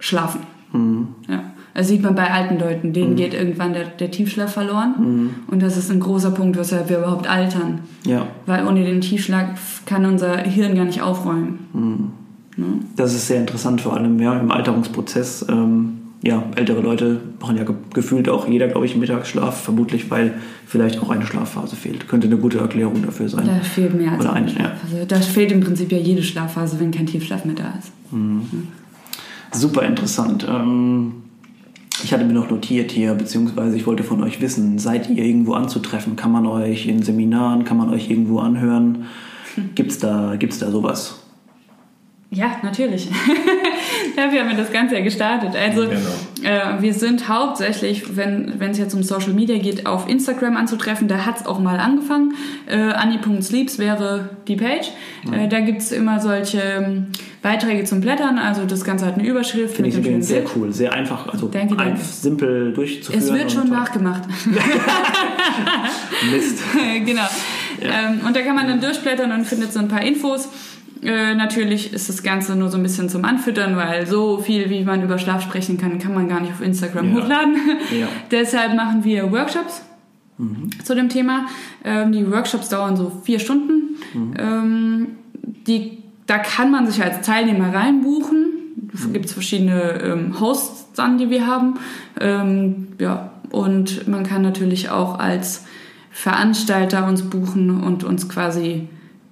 schlafen. 0.00 0.40
Mhm. 0.72 1.08
Ja. 1.28 1.44
Das 1.74 1.88
sieht 1.88 2.02
man 2.02 2.14
bei 2.14 2.30
alten 2.30 2.58
Leuten, 2.58 2.92
denen 2.92 3.12
mhm. 3.12 3.16
geht 3.16 3.34
irgendwann 3.34 3.72
der, 3.72 3.84
der 3.84 4.10
Tiefschlaf 4.10 4.52
verloren. 4.52 4.94
Mhm. 4.98 5.30
Und 5.46 5.62
das 5.62 5.76
ist 5.76 5.90
ein 5.90 6.00
großer 6.00 6.30
Punkt, 6.30 6.58
weshalb 6.58 6.88
wir 6.88 6.98
überhaupt 6.98 7.28
altern. 7.28 7.80
Ja. 8.04 8.26
Weil 8.46 8.66
ohne 8.66 8.84
den 8.84 9.00
Tiefschlag 9.00 9.56
kann 9.86 10.04
unser 10.04 10.38
Hirn 10.38 10.74
gar 10.74 10.84
nicht 10.84 11.02
aufräumen. 11.02 11.58
Mhm. 11.72 12.10
Ja. 12.56 12.64
Das 12.96 13.14
ist 13.14 13.28
sehr 13.28 13.38
interessant, 13.40 13.80
vor 13.80 13.96
allem 13.96 14.18
ja, 14.20 14.38
im 14.38 14.50
Alterungsprozess. 14.50 15.46
Ähm, 15.48 15.96
ja, 16.22 16.42
ältere 16.54 16.82
Leute 16.82 17.18
brauchen 17.38 17.56
ja 17.56 17.64
gefühlt 17.94 18.28
auch 18.28 18.46
jeder, 18.46 18.68
glaube 18.68 18.84
ich, 18.84 18.94
Mittagsschlaf, 18.94 19.62
vermutlich, 19.62 20.10
weil 20.10 20.34
vielleicht 20.66 21.00
auch 21.00 21.08
eine 21.08 21.24
Schlafphase 21.24 21.76
fehlt. 21.76 22.08
Könnte 22.08 22.26
eine 22.26 22.36
gute 22.36 22.58
Erklärung 22.58 23.02
dafür 23.02 23.28
sein. 23.28 23.46
Da 23.46 23.60
fehlt 23.60 23.94
mehr 23.94 24.12
als 24.12 24.20
Oder 24.20 24.34
eine, 24.34 24.48
eine 24.48 24.58
ja. 24.58 25.04
Da 25.06 25.16
fehlt 25.20 25.50
im 25.50 25.60
Prinzip 25.60 25.90
ja 25.90 25.98
jede 25.98 26.22
Schlafphase, 26.22 26.78
wenn 26.78 26.90
kein 26.90 27.06
Tiefschlaf 27.06 27.46
mehr 27.46 27.54
da 27.54 27.72
ist. 27.78 27.92
Mhm. 28.12 28.68
Super 29.52 29.82
interessant. 29.82 30.46
Ähm, 30.48 31.14
ich 32.04 32.12
hatte 32.12 32.24
mir 32.24 32.32
noch 32.32 32.50
notiert 32.50 32.90
hier, 32.90 33.14
beziehungsweise 33.14 33.76
ich 33.76 33.86
wollte 33.86 34.02
von 34.02 34.22
euch 34.22 34.40
wissen, 34.40 34.78
seid 34.78 35.08
ihr 35.10 35.24
irgendwo 35.24 35.54
anzutreffen? 35.54 36.16
Kann 36.16 36.32
man 36.32 36.46
euch 36.46 36.86
in 36.86 37.02
Seminaren, 37.02 37.64
kann 37.64 37.76
man 37.76 37.90
euch 37.90 38.10
irgendwo 38.10 38.38
anhören? 38.38 39.06
Gibt 39.74 39.90
es 39.90 39.98
da, 39.98 40.36
gibt's 40.36 40.58
da 40.58 40.70
sowas? 40.70 41.22
Ja, 42.30 42.58
natürlich. 42.62 43.08
Dafür 44.20 44.40
haben 44.40 44.50
wir 44.50 44.56
das 44.56 44.70
Ganze 44.70 44.96
ja 44.96 45.00
gestartet. 45.00 45.56
Also 45.56 45.86
genau. 45.86 45.98
äh, 46.42 46.82
wir 46.82 46.92
sind 46.92 47.30
hauptsächlich, 47.30 48.16
wenn 48.16 48.60
es 48.60 48.76
jetzt 48.76 48.92
um 48.92 49.02
Social 49.02 49.32
Media 49.32 49.56
geht, 49.56 49.86
auf 49.86 50.10
Instagram 50.10 50.58
anzutreffen. 50.58 51.08
Da 51.08 51.24
hat 51.24 51.40
es 51.40 51.46
auch 51.46 51.58
mal 51.58 51.80
angefangen. 51.80 52.34
Äh, 52.66 52.76
Anni.sleeps 52.76 53.78
wäre 53.78 54.28
die 54.46 54.56
Page. 54.56 54.90
Mhm. 55.24 55.32
Äh, 55.32 55.48
da 55.48 55.60
gibt 55.60 55.80
es 55.80 55.92
immer 55.92 56.20
solche 56.20 56.60
ähm, 56.60 57.06
Beiträge 57.40 57.84
zum 57.84 58.02
Blättern. 58.02 58.38
Also 58.38 58.66
das 58.66 58.84
Ganze 58.84 59.06
hat 59.06 59.14
eine 59.14 59.26
Überschrift. 59.26 59.76
Finde 59.76 59.88
ich 59.88 59.96
übrigens 59.96 60.28
sehr 60.28 60.42
cool. 60.54 60.70
Sehr 60.70 60.92
einfach, 60.92 61.26
also 61.26 61.48
danke, 61.48 61.74
danke. 61.74 61.92
Einfach, 61.92 62.04
simpel 62.04 62.74
durchzuführen. 62.74 63.22
Es 63.22 63.32
wird 63.32 63.50
schon 63.50 63.70
nachgemacht. 63.70 64.24
Mist. 66.30 66.58
genau. 67.06 67.26
Ja. 67.82 68.10
Ähm, 68.10 68.20
und 68.26 68.36
da 68.36 68.42
kann 68.42 68.54
man 68.54 68.68
dann 68.68 68.82
durchblättern 68.82 69.32
und 69.32 69.46
findet 69.46 69.72
so 69.72 69.78
ein 69.78 69.88
paar 69.88 70.02
Infos. 70.02 70.50
Äh, 71.02 71.34
natürlich 71.34 71.92
ist 71.92 72.08
das 72.08 72.22
Ganze 72.22 72.56
nur 72.56 72.68
so 72.68 72.76
ein 72.76 72.82
bisschen 72.82 73.08
zum 73.08 73.24
Anfüttern, 73.24 73.76
weil 73.76 74.06
so 74.06 74.38
viel, 74.38 74.68
wie 74.68 74.84
man 74.84 75.02
über 75.02 75.18
Schlaf 75.18 75.42
sprechen 75.42 75.78
kann, 75.78 75.98
kann 75.98 76.12
man 76.12 76.28
gar 76.28 76.40
nicht 76.40 76.52
auf 76.52 76.60
Instagram 76.60 77.14
ja. 77.14 77.22
hochladen. 77.22 77.56
Ja. 77.98 78.06
Deshalb 78.30 78.74
machen 78.74 79.02
wir 79.04 79.32
Workshops 79.32 79.82
mhm. 80.38 80.70
zu 80.84 80.94
dem 80.94 81.08
Thema. 81.08 81.46
Ähm, 81.84 82.12
die 82.12 82.30
Workshops 82.30 82.68
dauern 82.68 82.96
so 82.96 83.10
vier 83.24 83.40
Stunden. 83.40 83.96
Mhm. 84.12 84.34
Ähm, 84.38 85.06
die, 85.66 85.98
da 86.26 86.38
kann 86.38 86.70
man 86.70 86.86
sich 86.86 87.02
als 87.02 87.26
Teilnehmer 87.26 87.74
reinbuchen. 87.74 88.46
Es 88.92 89.06
mhm. 89.06 89.12
gibt 89.14 89.30
verschiedene 89.30 90.02
ähm, 90.02 90.40
Hosts 90.40 90.92
dann, 90.94 91.18
die 91.18 91.30
wir 91.30 91.46
haben. 91.46 91.74
Ähm, 92.20 92.88
ja, 92.98 93.32
und 93.50 94.06
man 94.06 94.24
kann 94.24 94.42
natürlich 94.42 94.90
auch 94.90 95.18
als 95.18 95.64
Veranstalter 96.10 97.06
uns 97.06 97.22
buchen 97.22 97.82
und 97.82 98.04
uns 98.04 98.28
quasi 98.28 98.88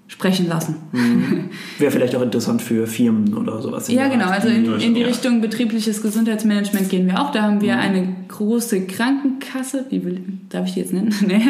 sprechen 0.08 0.48
lassen. 0.48 0.76
Mhm. 0.92 1.50
Wäre 1.78 1.92
vielleicht 1.92 2.16
auch 2.16 2.22
interessant 2.22 2.62
für 2.62 2.86
Firmen 2.86 3.34
oder 3.34 3.60
sowas. 3.60 3.88
Ja, 3.88 4.08
genau. 4.08 4.26
Also 4.26 4.48
in, 4.48 4.80
in 4.80 4.94
die 4.94 5.02
Richtung 5.02 5.42
betriebliches 5.42 6.00
Gesundheitsmanagement 6.02 6.88
gehen 6.88 7.06
wir 7.06 7.20
auch. 7.20 7.30
Da 7.30 7.42
haben 7.42 7.60
wir 7.60 7.74
mhm. 7.74 7.80
eine 7.80 8.16
große 8.26 8.86
Krankenkasse, 8.86 9.84
die 9.90 10.04
will, 10.04 10.22
darf 10.48 10.66
ich 10.66 10.74
die 10.74 10.80
jetzt 10.80 10.94
nennen? 10.94 11.14
nee, 11.26 11.42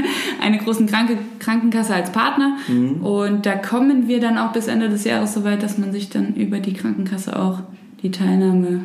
eine 0.42 0.59
große 0.59 0.85
Kranke, 0.87 1.16
Krankenkasse 1.38 1.94
als 1.94 2.11
Partner. 2.11 2.57
Mhm. 2.66 3.01
Und 3.03 3.47
da 3.47 3.55
kommen 3.55 4.09
wir 4.09 4.21
dann 4.21 4.37
auch 4.37 4.53
bis 4.53 4.66
Ende 4.66 4.88
des 4.88 5.05
Jahres 5.05 5.35
so 5.35 5.44
weit, 5.44 5.62
dass 5.62 5.79
man 5.79 5.92
sich 5.92 6.11
dann 6.11 6.35
über 6.35 6.59
die 6.59 6.73
Krankenkasse 6.73 7.38
auch 7.38 7.61
die 8.03 8.11
Teilnahme 8.11 8.83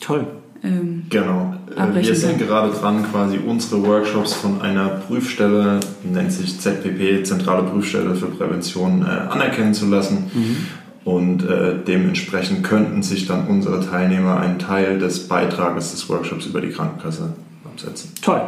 Toll 0.00 0.26
ähm, 0.64 1.02
genau. 1.10 1.54
Äh, 1.76 2.02
wir 2.02 2.14
sind 2.14 2.38
kann. 2.38 2.48
gerade 2.48 2.72
dran, 2.72 3.04
quasi 3.10 3.38
unsere 3.38 3.86
Workshops 3.86 4.32
von 4.32 4.62
einer 4.62 4.88
Prüfstelle, 4.88 5.80
nennt 6.02 6.32
sich 6.32 6.58
ZPP, 6.58 7.24
Zentrale 7.24 7.64
Prüfstelle 7.64 8.14
für 8.14 8.26
Prävention, 8.26 9.02
äh, 9.02 9.30
anerkennen 9.30 9.74
zu 9.74 9.86
lassen. 9.86 10.30
Mhm. 10.32 10.56
Und 11.04 11.44
äh, 11.44 11.74
dementsprechend 11.86 12.64
könnten 12.64 13.02
sich 13.02 13.26
dann 13.26 13.46
unsere 13.46 13.86
Teilnehmer 13.86 14.40
einen 14.40 14.58
Teil 14.58 14.98
des 14.98 15.28
Beitrages 15.28 15.90
des 15.90 16.08
Workshops 16.08 16.46
über 16.46 16.62
die 16.62 16.70
Krankenkasse 16.70 17.34
absetzen. 17.66 18.12
Toll. 18.22 18.40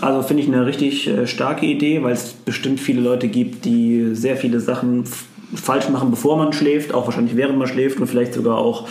Also 0.00 0.22
finde 0.22 0.44
ich 0.44 0.48
eine 0.48 0.66
richtig 0.66 1.08
äh, 1.08 1.26
starke 1.26 1.66
Idee, 1.66 2.04
weil 2.04 2.12
es 2.12 2.32
bestimmt 2.32 2.78
viele 2.78 3.00
Leute 3.00 3.26
gibt, 3.26 3.64
die 3.64 4.14
sehr 4.14 4.36
viele 4.36 4.60
Sachen 4.60 5.04
falsch 5.54 5.88
machen, 5.88 6.10
bevor 6.10 6.36
man 6.36 6.52
schläft, 6.52 6.92
auch 6.92 7.06
wahrscheinlich 7.06 7.36
während 7.36 7.58
man 7.58 7.68
schläft 7.68 7.98
und 8.00 8.06
vielleicht 8.06 8.34
sogar 8.34 8.58
auch, 8.58 8.88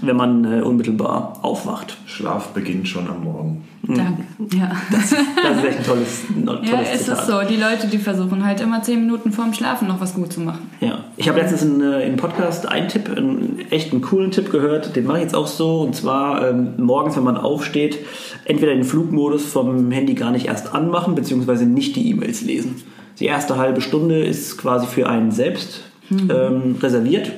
wenn 0.00 0.16
man 0.16 0.44
äh, 0.44 0.62
unmittelbar 0.62 1.40
aufwacht. 1.42 1.96
Schlaf 2.16 2.48
beginnt 2.48 2.88
schon 2.88 3.06
am 3.08 3.24
Morgen. 3.24 3.64
Mhm. 3.82 3.94
Danke. 3.94 4.22
Ja. 4.56 4.72
Das, 4.90 5.10
das, 5.10 5.58
ist 5.58 5.64
echt 5.64 5.78
ein 5.78 5.84
tolles, 5.84 6.22
tolles 6.46 6.70
Ja, 6.70 6.80
es 6.80 7.04
Zitat. 7.04 7.18
ist 7.18 7.26
so. 7.26 7.40
Die 7.42 7.56
Leute, 7.56 7.88
die 7.88 7.98
versuchen 7.98 8.44
halt 8.44 8.60
immer 8.62 8.82
zehn 8.82 9.00
Minuten 9.00 9.32
vorm 9.32 9.52
Schlafen 9.52 9.86
noch 9.86 10.00
was 10.00 10.14
gut 10.14 10.32
zu 10.32 10.40
machen. 10.40 10.70
Ja. 10.80 11.04
Ich 11.18 11.28
habe 11.28 11.38
letztens 11.38 11.62
in, 11.62 11.82
äh, 11.82 12.06
in 12.06 12.16
Podcast 12.16 12.66
einen 12.68 12.88
Tipp, 12.88 13.10
einen 13.14 13.58
echt 13.70 13.92
einen 13.92 14.00
coolen 14.00 14.30
Tipp 14.30 14.50
gehört, 14.50 14.96
den 14.96 15.04
mache 15.04 15.18
ich 15.18 15.24
jetzt 15.24 15.34
auch 15.34 15.46
so. 15.46 15.82
Und 15.82 15.94
zwar 15.94 16.48
ähm, 16.48 16.74
morgens, 16.78 17.16
wenn 17.16 17.24
man 17.24 17.36
aufsteht, 17.36 17.98
entweder 18.46 18.72
den 18.72 18.84
Flugmodus 18.84 19.44
vom 19.44 19.90
Handy 19.90 20.14
gar 20.14 20.30
nicht 20.30 20.46
erst 20.46 20.74
anmachen, 20.74 21.14
beziehungsweise 21.14 21.66
nicht 21.66 21.96
die 21.96 22.08
E-Mails 22.10 22.40
lesen. 22.40 22.76
Die 23.20 23.26
erste 23.26 23.58
halbe 23.58 23.82
Stunde 23.82 24.24
ist 24.24 24.56
quasi 24.56 24.86
für 24.86 25.08
einen 25.08 25.32
selbst 25.32 25.82
mhm. 26.08 26.30
ähm, 26.34 26.76
reserviert. 26.80 27.30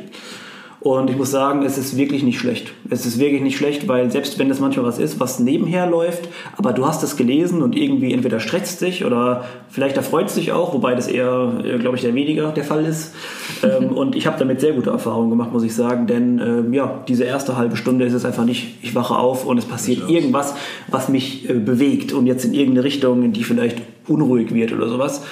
Und 0.89 1.11
ich 1.11 1.19
muss 1.19 1.31
sagen, 1.31 1.67
es 1.67 1.77
ist 1.77 1.99
wirklich 1.99 2.23
nicht 2.23 2.39
schlecht. 2.39 2.73
Es 2.89 3.05
ist 3.05 3.19
wirklich 3.19 3.43
nicht 3.43 3.59
schlecht, 3.59 3.89
weil 3.89 4.11
selbst 4.11 4.39
wenn 4.39 4.49
das 4.49 4.59
manchmal 4.59 4.87
was 4.87 4.99
ist, 4.99 5.21
was 5.21 5.39
nebenher 5.39 5.87
läuft, 5.87 6.31
aber 6.57 6.73
du 6.73 6.87
hast 6.87 7.03
es 7.03 7.19
gelesen 7.19 7.61
und 7.61 7.77
irgendwie 7.77 8.11
entweder 8.15 8.41
stresst 8.41 8.81
dich 8.81 9.05
oder 9.05 9.45
vielleicht 9.69 9.99
erfreut 9.99 10.31
sich 10.31 10.53
auch, 10.53 10.73
wobei 10.73 10.95
das 10.95 11.07
eher, 11.07 11.61
äh, 11.63 11.77
glaube 11.77 11.97
ich, 11.97 12.03
der 12.03 12.15
weniger 12.15 12.53
der 12.53 12.65
Fall 12.65 12.87
ist. 12.87 13.15
ähm, 13.63 13.89
und 13.95 14.17
ich 14.17 14.27
habe 14.27 14.39
damit 14.39 14.63
sehr 14.63 14.73
gute 14.73 14.89
Erfahrungen 14.89 15.29
gemacht, 15.29 15.53
muss 15.53 15.63
ich 15.63 15.75
sagen, 15.75 16.07
denn 16.07 16.39
ähm, 16.39 16.73
ja, 16.73 17.05
diese 17.07 17.25
erste 17.25 17.59
halbe 17.59 17.77
Stunde 17.77 18.07
ist 18.07 18.15
es 18.15 18.25
einfach 18.25 18.47
nicht, 18.47 18.79
ich 18.81 18.95
wache 18.95 19.15
auf 19.15 19.45
und 19.45 19.59
es 19.59 19.67
passiert 19.67 20.09
irgendwas, 20.09 20.55
was 20.91 21.11
mich 21.11 21.51
äh, 21.51 21.53
bewegt 21.53 22.15
und 22.15 22.27
jetzt 22.27 22.47
in 22.47 22.55
irgendeine 22.55 22.85
Richtung, 22.85 23.25
in 23.25 23.35
die 23.35 23.45
vielleicht 23.45 23.83
unruhig 24.07 24.55
wird 24.55 24.73
oder 24.73 24.89
sowas. 24.89 25.23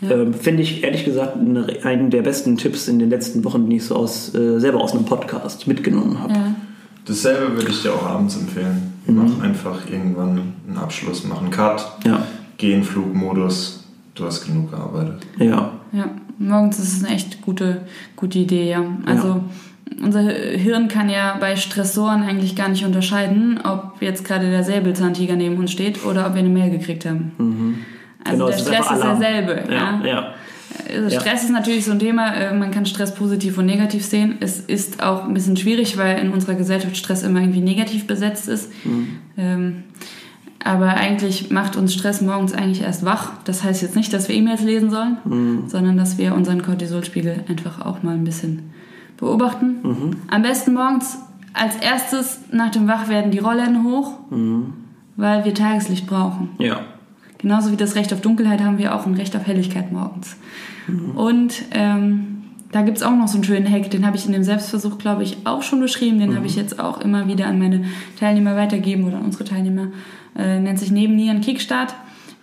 Ja. 0.00 0.10
Ähm, 0.10 0.34
Finde 0.34 0.62
ich 0.62 0.84
ehrlich 0.84 1.04
gesagt 1.04 1.36
eine, 1.36 1.66
einen 1.84 2.10
der 2.10 2.22
besten 2.22 2.56
Tipps 2.56 2.86
in 2.88 2.98
den 2.98 3.08
letzten 3.10 3.44
Wochen, 3.44 3.68
die 3.70 3.76
ich 3.76 3.84
so 3.84 3.96
aus, 3.96 4.34
äh, 4.34 4.58
selber 4.60 4.80
aus 4.82 4.92
einem 4.92 5.04
Podcast 5.04 5.66
mitgenommen 5.66 6.18
habe. 6.20 6.34
Ja. 6.34 6.54
Dasselbe 7.06 7.54
würde 7.56 7.70
ich 7.70 7.82
dir 7.82 7.94
auch 7.94 8.04
abends 8.04 8.36
empfehlen. 8.36 8.92
Mach 9.06 9.40
einfach 9.40 9.88
irgendwann 9.90 10.52
einen 10.66 10.76
Abschluss, 10.76 11.24
mach 11.24 11.40
einen 11.40 11.50
Cut, 11.50 11.86
Ja, 12.04 12.24
geh 12.58 12.72
in 12.72 12.82
Flugmodus, 12.82 13.84
du 14.16 14.24
hast 14.24 14.46
genug 14.46 14.72
gearbeitet. 14.72 15.24
ja, 15.38 15.72
Ja, 15.92 16.10
morgens 16.38 16.80
ist 16.80 16.96
es 16.98 17.04
eine 17.04 17.14
echt 17.14 17.40
gute, 17.42 17.82
gute 18.16 18.38
Idee, 18.40 18.68
ja. 18.68 18.82
Also 19.06 19.42
unser 20.02 20.22
Hirn 20.22 20.88
kann 20.88 21.08
ja 21.08 21.36
bei 21.38 21.54
Stressoren 21.54 22.24
eigentlich 22.24 22.56
gar 22.56 22.68
nicht 22.68 22.84
unterscheiden, 22.84 23.60
ob 23.62 24.02
jetzt 24.02 24.24
gerade 24.24 24.50
der 24.50 24.64
Säbelzahntiger 24.64 25.36
neben 25.36 25.56
uns 25.58 25.70
steht 25.70 26.04
oder 26.04 26.26
ob 26.26 26.34
wir 26.34 26.40
eine 26.40 26.48
Mail 26.48 26.70
gekriegt 26.70 27.06
haben. 27.06 27.76
Also 28.28 28.32
Genau, 28.32 28.46
der 28.48 28.56
ist 28.56 28.66
Stress 28.66 28.90
ist 28.90 29.02
derselbe. 29.02 29.64
ja, 29.72 30.00
Ja. 30.00 30.06
ja. 30.06 30.34
Also. 30.94 31.20
Stress 31.20 31.44
ist 31.44 31.50
natürlich 31.50 31.84
so 31.84 31.92
ein 31.92 31.98
Thema, 31.98 32.34
äh, 32.34 32.54
man 32.54 32.70
kann 32.70 32.84
Stress 32.86 33.14
positiv 33.14 33.56
und 33.58 33.66
negativ 33.66 34.04
sehen. 34.04 34.36
Es 34.40 34.60
ist 34.60 35.02
auch 35.02 35.24
ein 35.24 35.32
bisschen 35.34 35.56
schwierig, 35.56 35.96
weil 35.96 36.18
in 36.18 36.30
unserer 36.32 36.54
Gesellschaft 36.54 36.96
Stress 36.96 37.22
immer 37.22 37.40
irgendwie 37.40 37.60
negativ 37.60 38.06
besetzt 38.06 38.48
ist. 38.48 38.70
Mhm. 38.84 39.08
Ähm, 39.38 39.84
aber 40.62 40.88
eigentlich 40.88 41.50
macht 41.50 41.76
uns 41.76 41.94
Stress 41.94 42.20
morgens 42.20 42.52
eigentlich 42.52 42.82
erst 42.82 43.04
wach. 43.04 43.30
Das 43.44 43.62
heißt 43.64 43.82
jetzt 43.82 43.96
nicht, 43.96 44.12
dass 44.12 44.28
wir 44.28 44.34
E-Mails 44.36 44.62
lesen 44.62 44.90
sollen, 44.90 45.16
Mhm. 45.24 45.62
sondern 45.68 45.96
dass 45.96 46.18
wir 46.18 46.34
unseren 46.34 46.62
Cortisolspiegel 46.62 47.44
einfach 47.48 47.84
auch 47.84 48.02
mal 48.02 48.14
ein 48.14 48.24
bisschen 48.24 48.70
beobachten. 49.16 49.76
Mhm. 49.82 50.10
Am 50.28 50.42
besten 50.42 50.74
morgens 50.74 51.18
als 51.54 51.76
erstes 51.76 52.40
nach 52.52 52.70
dem 52.70 52.86
Wachwerden 52.86 53.30
die 53.30 53.38
Rollläden 53.38 53.82
hoch, 53.84 54.18
Mhm. 54.30 54.74
weil 55.16 55.44
wir 55.44 55.54
Tageslicht 55.54 56.06
brauchen. 56.06 56.50
ja. 56.58 56.80
Genauso 57.38 57.72
wie 57.72 57.76
das 57.76 57.94
Recht 57.94 58.12
auf 58.12 58.20
Dunkelheit 58.20 58.60
haben 58.62 58.78
wir 58.78 58.94
auch 58.94 59.06
ein 59.06 59.14
Recht 59.14 59.36
auf 59.36 59.46
Helligkeit 59.46 59.92
morgens. 59.92 60.36
Und 61.14 61.54
ähm, 61.72 62.36
da 62.72 62.82
gibt 62.82 62.98
es 62.98 63.02
auch 63.02 63.14
noch 63.14 63.28
so 63.28 63.36
einen 63.36 63.44
schönen 63.44 63.70
Hack, 63.70 63.90
den 63.90 64.06
habe 64.06 64.16
ich 64.16 64.26
in 64.26 64.32
dem 64.32 64.44
Selbstversuch, 64.44 64.98
glaube 64.98 65.22
ich, 65.22 65.38
auch 65.44 65.62
schon 65.62 65.80
beschrieben. 65.80 66.18
Den 66.18 66.36
habe 66.36 66.46
ich 66.46 66.56
jetzt 66.56 66.78
auch 66.78 67.00
immer 67.00 67.26
wieder 67.28 67.46
an 67.46 67.58
meine 67.58 67.84
Teilnehmer 68.18 68.56
weitergeben 68.56 69.04
oder 69.04 69.18
an 69.18 69.24
unsere 69.24 69.44
Teilnehmer. 69.44 69.88
Äh, 70.36 70.60
nennt 70.60 70.78
sich 70.78 70.90
Nebennieren 70.90 71.40
Kickstart. 71.40 71.94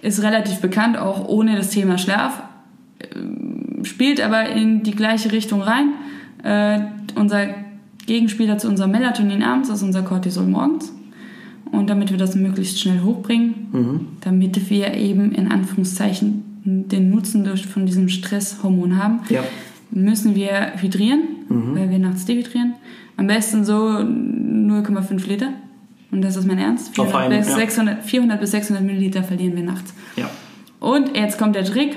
Ist 0.02 0.22
relativ 0.22 0.60
bekannt, 0.60 0.98
auch 0.98 1.28
ohne 1.28 1.56
das 1.56 1.70
Thema 1.70 1.98
Schlaf. 1.98 2.42
Ähm, 3.16 3.84
spielt 3.84 4.22
aber 4.22 4.50
in 4.50 4.84
die 4.84 4.96
gleiche 4.96 5.32
Richtung 5.32 5.62
rein. 5.62 5.94
Äh, 6.44 6.82
unser 7.16 7.48
Gegenspieler 8.06 8.58
zu 8.58 8.68
unserem 8.68 8.92
Melatonin 8.92 9.44
abends 9.44 9.70
ist 9.70 9.84
unser 9.84 10.04
Cortisol 10.04 10.46
morgens. 10.46 10.92
Und 11.74 11.90
damit 11.90 12.12
wir 12.12 12.18
das 12.18 12.36
möglichst 12.36 12.80
schnell 12.80 13.02
hochbringen, 13.02 14.08
damit 14.22 14.70
wir 14.70 14.94
eben 14.94 15.32
in 15.34 15.52
Anführungszeichen 15.52 16.44
den 16.64 17.10
Nutzen 17.10 17.44
durch, 17.44 17.66
von 17.66 17.86
diesem 17.86 18.08
Stresshormon 18.10 18.98
haben, 19.04 19.20
Ja. 19.30 19.42
müssen 19.92 20.34
wir 20.36 20.74
hydrieren, 20.78 21.22
weil 21.50 21.90
wir 21.90 22.00
nachts 22.00 22.26
dehydrieren. 22.26 22.76
Am 23.18 23.28
besten 23.28 23.66
so 23.66 23.74
0,5 23.78 25.28
Liter. 25.28 25.50
Und 26.12 26.22
das 26.22 26.36
ist 26.36 26.46
mein 26.48 26.60
Ernst. 26.60 26.98
Auf 27.00 27.08
400, 27.10 27.32
einen, 27.32 27.40
bis 27.40 27.50
ja. 27.50 27.56
600, 27.56 28.04
400 28.06 28.40
bis 28.40 28.52
600 28.52 28.84
Milliliter 28.84 29.24
verlieren 29.24 29.56
wir 29.56 29.64
nachts. 29.64 29.94
ja. 30.16 30.30
Und 30.80 31.16
jetzt 31.16 31.38
kommt 31.38 31.56
der 31.56 31.64
Trick. 31.64 31.96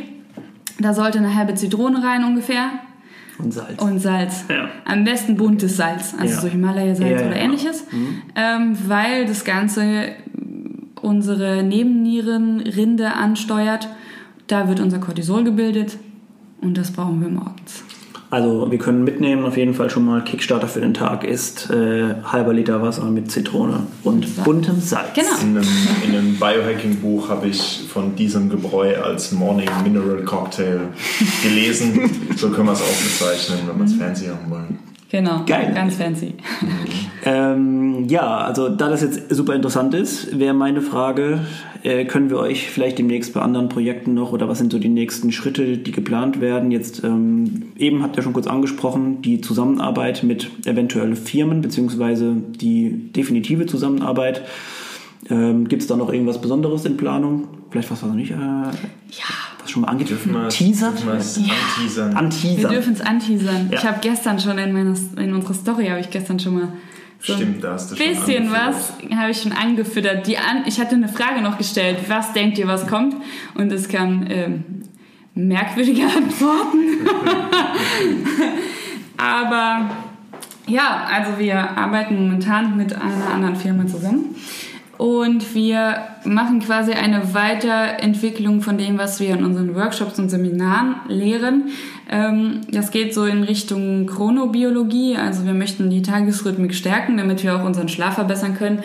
Da 0.78 0.94
sollte 0.94 1.18
eine 1.18 1.34
halbe 1.34 1.54
Zitrone 1.54 2.02
rein 2.04 2.22
ungefähr. 2.24 2.70
Und 3.38 3.52
Salz. 3.52 3.82
Und 3.82 3.98
Salz. 3.98 4.44
Ja. 4.48 4.68
Am 4.84 5.04
besten 5.04 5.36
buntes 5.36 5.76
Salz, 5.76 6.14
also 6.18 6.34
Ja. 6.34 6.40
so 6.40 6.48
Himalaya-Salz 6.48 7.20
Ja, 7.20 7.26
oder 7.26 7.36
ähnliches, 7.36 7.84
ähm, 8.34 8.76
weil 8.86 9.26
das 9.26 9.44
Ganze 9.44 10.12
unsere 11.02 11.62
Nebennierenrinde 11.62 13.12
ansteuert. 13.12 13.88
Da 14.46 14.68
wird 14.68 14.80
unser 14.80 14.98
Cortisol 14.98 15.44
gebildet 15.44 15.98
und 16.60 16.78
das 16.78 16.90
brauchen 16.92 17.20
wir 17.20 17.28
morgens. 17.28 17.84
Also 18.30 18.70
wir 18.70 18.78
können 18.78 19.04
mitnehmen 19.04 19.44
auf 19.44 19.56
jeden 19.56 19.74
Fall 19.74 19.88
schon 19.88 20.04
mal 20.04 20.22
Kickstarter 20.24 20.66
für 20.66 20.80
den 20.80 20.94
Tag 20.94 21.22
ist 21.22 21.70
äh, 21.70 22.14
halber 22.24 22.52
Liter 22.52 22.82
Wasser 22.82 23.04
mit 23.04 23.30
Zitrone 23.30 23.86
und 24.02 24.26
Salz. 24.26 24.44
buntem 24.44 24.80
Salz. 24.80 25.14
Genau. 25.14 25.28
In 25.40 25.56
einem, 25.56 25.68
in 26.04 26.16
einem 26.16 26.36
Biohacking-Buch 26.38 27.28
habe 27.28 27.46
ich 27.48 27.84
von 27.88 28.16
diesem 28.16 28.50
Gebräu 28.50 28.96
als 29.00 29.30
Morning 29.32 29.68
Mineral 29.84 30.24
Cocktail 30.24 30.88
gelesen. 31.42 32.10
so 32.36 32.50
können 32.50 32.66
wir 32.66 32.72
es 32.72 32.82
auch 32.82 32.86
bezeichnen, 32.86 33.60
wenn 33.66 33.78
wir 33.78 33.84
es 33.84 33.94
fancy 33.94 34.26
haben 34.26 34.50
wollen. 34.50 34.95
Genau. 35.10 35.44
Geil. 35.46 35.72
Ganz 35.74 35.96
fancy. 35.96 36.34
Ähm, 37.28 38.06
ja, 38.08 38.36
also 38.36 38.68
da 38.68 38.88
das 38.88 39.02
jetzt 39.02 39.34
super 39.34 39.56
interessant 39.56 39.94
ist, 39.94 40.38
wäre 40.38 40.54
meine 40.54 40.80
Frage, 40.80 41.40
äh, 41.82 42.04
können 42.04 42.30
wir 42.30 42.38
euch 42.38 42.70
vielleicht 42.70 42.98
demnächst 42.98 43.34
bei 43.34 43.40
anderen 43.40 43.68
Projekten 43.68 44.14
noch 44.14 44.32
oder 44.32 44.48
was 44.48 44.58
sind 44.58 44.70
so 44.70 44.78
die 44.78 44.88
nächsten 44.88 45.32
Schritte, 45.32 45.76
die 45.76 45.90
geplant 45.90 46.40
werden? 46.40 46.70
Jetzt 46.70 47.02
ähm, 47.02 47.72
eben 47.76 48.04
habt 48.04 48.16
ihr 48.16 48.22
schon 48.22 48.32
kurz 48.32 48.46
angesprochen, 48.46 49.22
die 49.22 49.40
Zusammenarbeit 49.40 50.22
mit 50.22 50.50
eventuell 50.66 51.16
Firmen 51.16 51.62
beziehungsweise 51.62 52.36
die 52.36 53.10
definitive 53.12 53.66
Zusammenarbeit. 53.66 54.42
Ähm, 55.28 55.66
Gibt 55.66 55.82
es 55.82 55.88
da 55.88 55.96
noch 55.96 56.12
irgendwas 56.12 56.40
Besonderes 56.40 56.84
in 56.84 56.96
Planung? 56.96 57.48
Vielleicht 57.76 57.90
was, 57.90 58.02
was 58.02 58.08
noch 58.08 58.16
nicht, 58.16 58.30
äh, 58.30 58.36
was 59.60 59.70
schon 59.70 59.82
mal 59.82 59.88
angeht? 59.88 60.08
Dürfen 60.08 60.32
wir 60.32 60.48
Teasert? 60.48 60.94
es 61.16 61.38
anteasern? 61.98 62.56
Wir 62.62 62.68
dürfen 62.68 62.92
es 62.94 63.00
anteasern. 63.00 63.68
Ja. 63.70 63.78
Ich 63.78 63.84
habe 63.84 63.98
gestern 64.00 64.38
schon 64.40 64.58
in, 64.58 64.72
meiner, 64.72 64.94
in 65.18 65.34
unserer 65.34 65.54
Story, 65.54 65.86
habe 65.88 66.00
ich 66.00 66.10
gestern 66.10 66.38
schon 66.38 66.54
mal 66.54 66.68
so 67.20 67.34
Stimmt, 67.34 67.64
da 67.64 67.72
hast 67.72 67.90
du 67.90 67.94
ein 67.94 67.98
schon 67.98 68.08
bisschen 68.08 68.54
angefüttert. 68.54 68.74
was 69.10 69.18
habe 69.18 69.30
ich 69.30 69.42
schon 69.42 69.52
angefüttert. 69.52 70.26
Die 70.26 70.38
an, 70.38 70.64
ich 70.66 70.80
hatte 70.80 70.94
eine 70.94 71.08
Frage 71.08 71.42
noch 71.42 71.58
gestellt, 71.58 71.98
was 72.08 72.32
denkt 72.32 72.56
ihr, 72.58 72.66
was 72.66 72.86
kommt? 72.86 73.14
Und 73.54 73.72
es 73.72 73.88
kamen 73.88 74.26
ähm, 74.30 74.64
merkwürdige 75.34 76.02
Antworten. 76.16 76.78
Aber 79.18 79.90
ja, 80.66 81.06
also 81.10 81.38
wir 81.38 81.76
arbeiten 81.76 82.16
momentan 82.16 82.76
mit 82.76 82.94
einer 82.94 83.30
anderen 83.32 83.56
Firma 83.56 83.86
zusammen. 83.86 84.34
Und 84.98 85.54
wir 85.54 85.98
machen 86.24 86.60
quasi 86.60 86.92
eine 86.92 87.34
Weiterentwicklung 87.34 88.62
von 88.62 88.78
dem, 88.78 88.98
was 88.98 89.20
wir 89.20 89.34
in 89.34 89.44
unseren 89.44 89.74
Workshops 89.74 90.18
und 90.18 90.30
Seminaren 90.30 90.96
lehren. 91.08 91.70
Ähm, 92.08 92.60
das 92.70 92.90
geht 92.90 93.12
so 93.12 93.24
in 93.24 93.42
Richtung 93.42 94.06
Chronobiologie. 94.06 95.16
Also 95.16 95.44
wir 95.44 95.54
möchten 95.54 95.90
die 95.90 96.02
Tagesrhythmik 96.02 96.74
stärken, 96.74 97.16
damit 97.16 97.42
wir 97.42 97.56
auch 97.56 97.64
unseren 97.64 97.88
Schlaf 97.88 98.14
verbessern 98.14 98.56
können. 98.56 98.82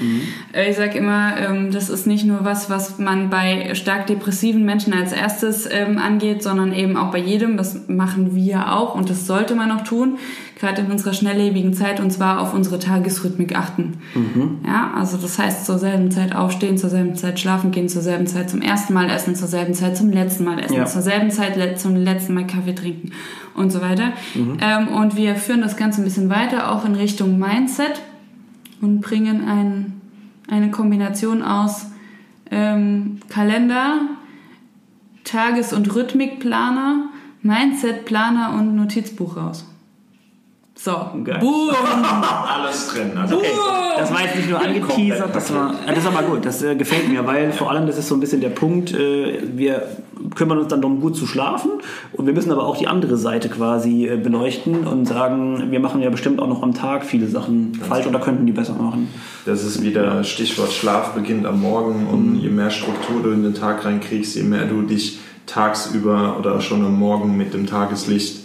Äh, 0.54 0.72
Ich 0.72 0.78
sage 0.78 0.98
immer, 0.98 1.38
ähm, 1.38 1.72
das 1.72 1.90
ist 1.90 2.08
nicht 2.08 2.26
nur 2.26 2.44
was, 2.44 2.70
was 2.70 2.98
man 2.98 3.30
bei 3.30 3.74
stark 3.76 4.08
depressiven 4.08 4.66
Menschen 4.66 4.94
als 4.94 5.14
erstes 5.14 5.68
ähm, 5.72 5.98
angeht, 5.98 6.44
sondern 6.44 6.74
eben 6.74 6.98
auch 6.98 7.12
bei 7.12 7.20
jedem. 7.20 7.58
Das 7.58 7.88
machen 7.88 8.36
wir 8.36 8.74
auch 8.74 8.96
und 8.96 9.10
das 9.10 9.28
sollte 9.28 9.56
man 9.56 9.72
auch 9.72 9.84
tun, 9.84 10.18
gerade 10.62 10.82
in 10.84 10.92
unserer 10.92 11.12
schnelllebigen 11.14 11.74
Zeit 11.74 12.00
und 12.00 12.12
zwar 12.12 12.40
auf 12.40 12.54
unsere 12.54 12.80
Tagesrhythmik 12.80 13.56
achten. 13.58 13.96
Ja, 14.66 14.92
also 14.96 15.18
das 15.18 15.38
heißt 15.40 15.66
zur 15.66 15.78
selben 15.80 16.12
Zeit 16.12 16.34
aufstehen, 16.36 16.78
zur 16.78 16.90
selben 16.90 17.16
Zeit 17.16 17.40
schlafen 17.40 17.72
gehen, 17.72 17.90
zur 17.90 18.02
selben 18.02 18.28
Zeit 18.28 18.50
zum 18.50 18.62
ersten 18.62 18.94
Mal 18.94 19.10
essen, 19.10 19.36
zur 19.36 19.48
selben 19.48 19.74
Zeit 19.74 19.98
zum 19.98 20.12
letzten 20.12 20.46
Mal 20.46 20.60
essen, 20.60 20.76
Ja. 20.76 20.86
zur 20.86 21.02
selben 21.02 21.32
Zeit 21.32 21.80
zum 21.80 21.96
letzten 21.96 22.36
Mal 22.36 22.46
Kaffee 22.48 22.74
trinken 22.76 23.12
und 23.56 23.72
so 23.72 23.82
weiter. 23.82 24.14
Ähm, 24.36 24.88
und 24.90 25.18
wir 25.18 25.36
führen 25.36 25.62
das 25.62 25.76
Ganze 25.76 26.02
ein 26.02 26.04
bisschen 26.06 26.30
weiter, 26.30 26.72
auch 26.72 26.86
in 26.86 26.96
Richtung 26.96 27.38
Mindset 27.40 28.02
und 28.82 29.02
bringen 29.02 29.44
ein, 29.48 30.00
eine 30.48 30.70
Kombination 30.72 31.42
aus 31.42 31.88
ähm, 32.52 33.18
Kalender, 33.30 34.02
Tages- 35.24 35.74
und 35.74 35.94
Rhythmikplaner, 35.96 37.06
Mindsetplaner 37.42 38.54
und 38.60 38.76
Notizbuch 38.76 39.38
raus. 39.38 39.66
So, 40.84 40.92
Geil. 41.24 41.38
boom! 41.40 41.70
Alles 42.48 42.88
drin. 42.88 43.12
Also, 43.16 43.36
Okay, 43.38 43.52
das 44.00 44.12
war 44.12 44.24
jetzt 44.24 44.36
nicht 44.36 44.50
nur 44.50 44.60
angeteasert, 44.60 45.36
das 45.36 45.54
war, 45.54 45.76
das 45.86 45.98
ist 46.00 46.08
aber 46.08 46.24
gut, 46.24 46.44
das 46.44 46.64
äh, 46.64 46.76
gefällt 46.76 47.08
mir, 47.08 47.28
weil 47.28 47.52
vor 47.52 47.70
allem 47.70 47.86
das 47.86 48.00
ist 48.00 48.08
so 48.08 48.16
ein 48.16 48.20
bisschen 48.20 48.42
der 48.42 48.50
Punkt, 48.50 48.92
äh, 48.92 49.42
wir 49.56 49.84
kümmern 50.34 50.58
uns 50.58 50.70
dann 50.70 50.82
darum, 50.82 51.00
gut 51.00 51.16
zu 51.16 51.28
schlafen 51.28 51.70
und 52.14 52.26
wir 52.26 52.34
müssen 52.34 52.52
aber 52.52 52.66
auch 52.66 52.78
die 52.78 52.88
andere 52.88 53.18
Seite 53.18 53.48
quasi 53.48 54.08
äh, 54.08 54.18
beleuchten 54.18 54.88
und 54.88 55.06
sagen, 55.06 55.68
wir 55.70 55.80
machen 55.80 56.02
ja 56.02 56.10
bestimmt 56.10 56.40
auch 56.40 56.48
noch 56.48 56.64
am 56.64 56.74
Tag 56.74 57.06
viele 57.06 57.28
Sachen 57.28 57.76
falsch 57.76 58.08
oder 58.08 58.18
könnten 58.20 58.48
die 58.48 58.52
besser 58.52 58.74
machen. 58.74 59.08
Das 59.46 59.64
ist 59.64 59.84
wieder 59.84 60.24
Stichwort 60.24 60.72
Schlaf 60.72 61.14
beginnt 61.14 61.46
am 61.46 61.62
Morgen 61.62 62.08
und 62.08 62.40
je 62.42 62.50
mehr 62.50 62.72
Struktur 62.72 63.22
du 63.22 63.30
in 63.30 63.44
den 63.44 63.54
Tag 63.54 63.86
reinkriegst, 63.86 64.36
je 64.36 64.42
mehr 64.44 64.66
du 64.66 64.82
dich 64.82 65.20
tagsüber 65.46 66.38
oder 66.40 66.60
schon 66.60 66.84
am 66.84 66.98
Morgen 66.98 67.38
mit 67.38 67.54
dem 67.54 67.68
Tageslicht 67.68 68.41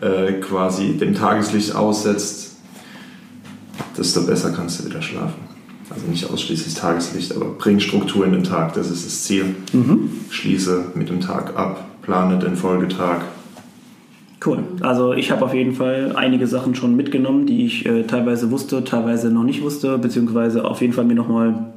äh, 0.00 0.32
quasi 0.34 0.96
dem 0.96 1.14
Tageslicht 1.14 1.74
aussetzt, 1.74 2.56
desto 3.96 4.24
besser 4.26 4.52
kannst 4.52 4.80
du 4.80 4.86
wieder 4.86 5.02
schlafen. 5.02 5.48
Also 5.90 6.06
nicht 6.06 6.30
ausschließlich 6.30 6.74
Tageslicht, 6.74 7.34
aber 7.34 7.46
bring 7.46 7.80
Struktur 7.80 8.24
in 8.24 8.32
den 8.32 8.44
Tag, 8.44 8.74
das 8.74 8.90
ist 8.90 9.06
das 9.06 9.22
Ziel. 9.24 9.56
Schließe 10.30 10.92
mit 10.94 11.08
dem 11.08 11.20
Tag 11.20 11.56
ab, 11.56 11.86
plane 12.02 12.38
den 12.38 12.56
Folgetag. 12.56 13.22
Cool. 14.44 14.62
Also 14.82 15.14
ich 15.14 15.30
habe 15.30 15.44
auf 15.44 15.54
jeden 15.54 15.74
Fall 15.74 16.14
einige 16.14 16.46
Sachen 16.46 16.74
schon 16.74 16.94
mitgenommen, 16.94 17.46
die 17.46 17.66
ich 17.66 17.86
äh, 17.86 18.04
teilweise 18.04 18.50
wusste, 18.50 18.84
teilweise 18.84 19.30
noch 19.30 19.42
nicht 19.42 19.62
wusste, 19.62 19.98
beziehungsweise 19.98 20.64
auf 20.64 20.80
jeden 20.80 20.92
Fall 20.92 21.04
mir 21.04 21.14
nochmal 21.14 21.72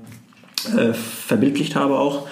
äh, 0.77 0.93
verbildlicht 0.93 1.75
habe 1.75 1.97
auch. 1.97 2.27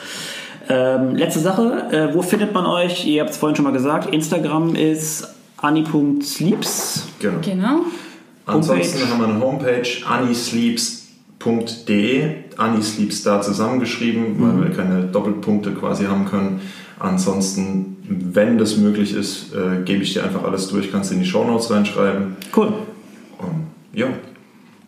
Ähm, 0.69 1.15
letzte 1.15 1.39
Sache, 1.39 1.87
äh, 1.91 2.13
wo 2.13 2.21
findet 2.21 2.53
man 2.53 2.67
euch? 2.67 3.07
Ihr 3.07 3.21
habt 3.21 3.31
es 3.31 3.37
vorhin 3.37 3.55
schon 3.55 3.65
mal 3.65 3.71
gesagt, 3.71 4.13
Instagram 4.13 4.75
ist 4.75 5.27
anni.sleeps. 5.61 7.07
Genau. 7.19 7.39
Genau. 7.41 7.81
Ansonsten 8.45 8.99
Homepage. 8.99 9.11
haben 9.11 9.21
wir 9.21 9.27
eine 9.27 9.39
Homepage 9.39 9.87
annisleeps.de. 10.07 12.35
Annie 12.57 12.81
Sleeps 12.81 13.23
da 13.23 13.41
zusammengeschrieben, 13.41 14.35
weil 14.39 14.61
wir 14.67 14.75
keine 14.75 15.03
Doppelpunkte 15.03 15.71
quasi 15.71 16.03
haben 16.05 16.25
können. 16.25 16.59
Ansonsten, 16.99 17.95
wenn 18.03 18.57
das 18.57 18.75
möglich 18.75 19.13
ist, 19.13 19.53
äh, 19.53 19.83
gebe 19.85 20.03
ich 20.03 20.11
dir 20.13 20.25
einfach 20.25 20.43
alles 20.43 20.67
durch, 20.67 20.91
kannst 20.91 21.11
du 21.11 21.15
in 21.15 21.21
die 21.21 21.27
Shownotes 21.27 21.71
reinschreiben. 21.71 22.35
Cool. 22.53 22.73
Und, 23.37 23.67
ja, 23.93 24.07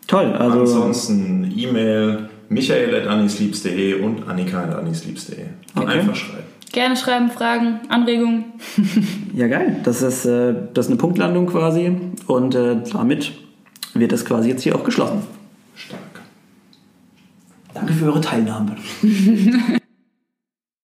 Toll. 0.06 0.32
Also, 0.32 0.58
ansonsten 0.58 1.50
E-Mail 1.56 2.28
michael.annisleeps.de 2.50 4.02
und 4.02 4.28
annika.annisleeps.de. 4.28 5.38
Okay. 5.74 5.86
Einfach 5.86 6.14
schreiben. 6.14 6.51
Gerne 6.72 6.96
schreiben, 6.96 7.30
Fragen, 7.30 7.80
Anregungen. 7.88 8.44
ja, 9.34 9.46
geil. 9.46 9.76
Das 9.84 10.00
ist, 10.00 10.24
äh, 10.24 10.54
das 10.72 10.86
ist 10.86 10.90
eine 10.90 10.98
Punktlandung 10.98 11.46
quasi. 11.46 11.94
Und 12.26 12.54
äh, 12.54 12.76
damit 12.92 13.32
wird 13.92 14.12
das 14.12 14.24
quasi 14.24 14.48
jetzt 14.48 14.62
hier 14.62 14.74
auch 14.74 14.84
geschlossen. 14.84 15.22
Stark. 15.74 16.00
Danke 17.74 17.92
für 17.92 18.06
eure 18.06 18.20
Teilnahme. 18.22 18.76